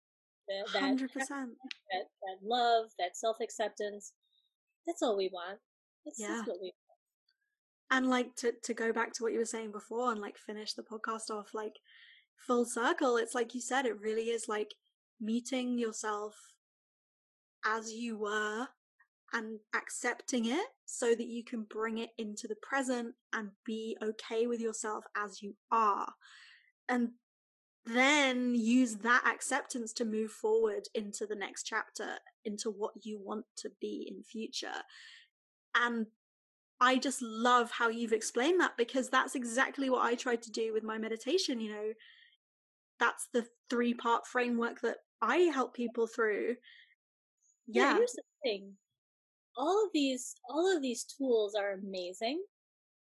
[0.49, 1.51] That, Hundred percent.
[1.93, 4.13] That that love, that self acceptance.
[4.87, 5.59] That's all we want.
[6.05, 6.29] That's, yeah.
[6.29, 6.75] That's what we want.
[7.91, 10.75] And like to to go back to what you were saying before and like finish
[10.75, 11.77] the podcast off like
[12.37, 13.17] full circle.
[13.17, 13.87] It's like you said.
[13.87, 14.75] It really is like
[15.21, 16.35] meeting yourself
[17.65, 18.69] as you were
[19.33, 24.47] and accepting it so that you can bring it into the present and be okay
[24.47, 26.13] with yourself as you are.
[26.89, 27.11] And
[27.87, 33.45] then use that acceptance to move forward into the next chapter, into what you want
[33.59, 34.83] to be in future.
[35.75, 36.07] And
[36.81, 40.73] I just love how you've explained that because that's exactly what I tried to do
[40.73, 41.61] with my meditation.
[41.61, 41.93] You know,
[42.99, 46.57] that's the three part framework that I help people through.
[47.67, 47.83] Yeah.
[47.83, 47.97] yeah.
[47.97, 48.73] Here's the thing.
[49.57, 52.43] All of these, all of these tools are amazing.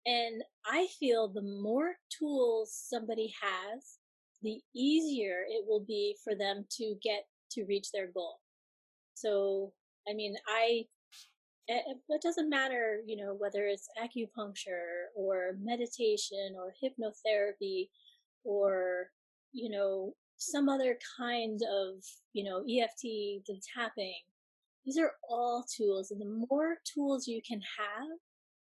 [0.07, 3.99] And I feel the more tools somebody has,
[4.43, 8.41] the easier it will be for them to get to reach their goal.
[9.15, 9.73] So,
[10.09, 10.87] I mean, I,
[11.69, 17.89] eh, eh, it doesn't matter, you know, whether it's acupuncture or meditation or hypnotherapy
[18.45, 19.11] or,
[19.53, 22.03] you know, some other kind of,
[22.33, 24.23] you know, EFT, the tapping,
[24.85, 28.19] these are all tools, and the more tools you can have,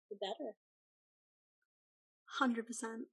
[0.10, 0.56] the better.
[2.41, 3.07] 100%.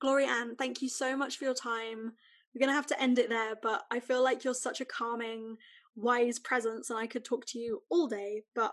[0.00, 2.12] Glory-Anne, thank you so much for your time.
[2.54, 4.84] We're going to have to end it there, but I feel like you're such a
[4.84, 5.56] calming,
[5.96, 8.72] wise presence, and I could talk to you all day, but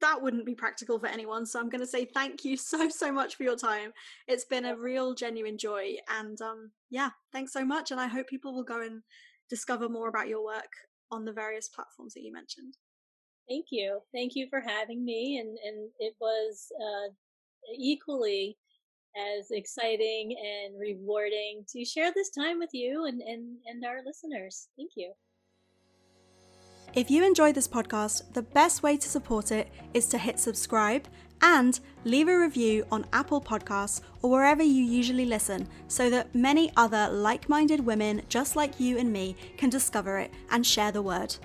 [0.00, 1.44] that wouldn't be practical for anyone.
[1.44, 3.92] So I'm going to say thank you so, so much for your time.
[4.26, 5.96] It's been a real, genuine joy.
[6.08, 7.90] And um, yeah, thanks so much.
[7.90, 9.02] And I hope people will go and
[9.50, 10.72] discover more about your work
[11.10, 12.78] on the various platforms that you mentioned.
[13.48, 14.00] Thank you.
[14.14, 15.38] Thank you for having me.
[15.38, 17.12] And, and it was uh,
[17.76, 18.56] equally
[19.16, 24.68] as exciting and rewarding to share this time with you and, and, and our listeners.
[24.76, 25.12] Thank you.
[26.92, 31.06] If you enjoyed this podcast, the best way to support it is to hit subscribe
[31.42, 36.72] and leave a review on Apple Podcasts or wherever you usually listen so that many
[36.76, 41.00] other like minded women just like you and me can discover it and share the
[41.00, 41.36] word.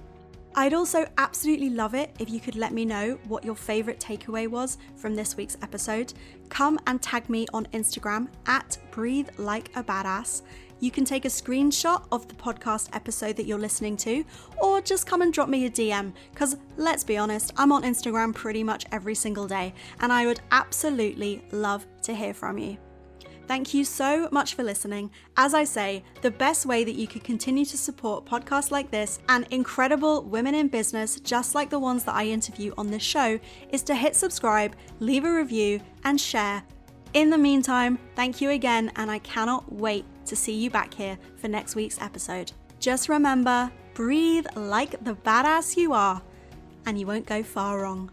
[0.58, 4.48] I'd also absolutely love it if you could let me know what your favourite takeaway
[4.48, 6.14] was from this week's episode.
[6.50, 10.42] Come and tag me on Instagram at Breathe Like a Badass
[10.80, 14.26] you can take a screenshot of the podcast episode that you're listening to,
[14.58, 18.34] or just come and drop me a DM, because let's be honest, I'm on Instagram
[18.34, 22.78] pretty much every single day, and I would absolutely love to hear from you.
[23.48, 25.12] Thank you so much for listening.
[25.38, 29.20] As I say, the best way that you can continue to support podcasts like this
[29.30, 33.40] and incredible women in business, just like the ones that I interview on this show,
[33.70, 36.64] is to hit subscribe, leave a review, and share.
[37.14, 41.18] In the meantime, thank you again, and I cannot wait to see you back here
[41.38, 42.52] for next week's episode.
[42.80, 46.22] Just remember breathe like the badass you are,
[46.86, 48.12] and you won't go far wrong.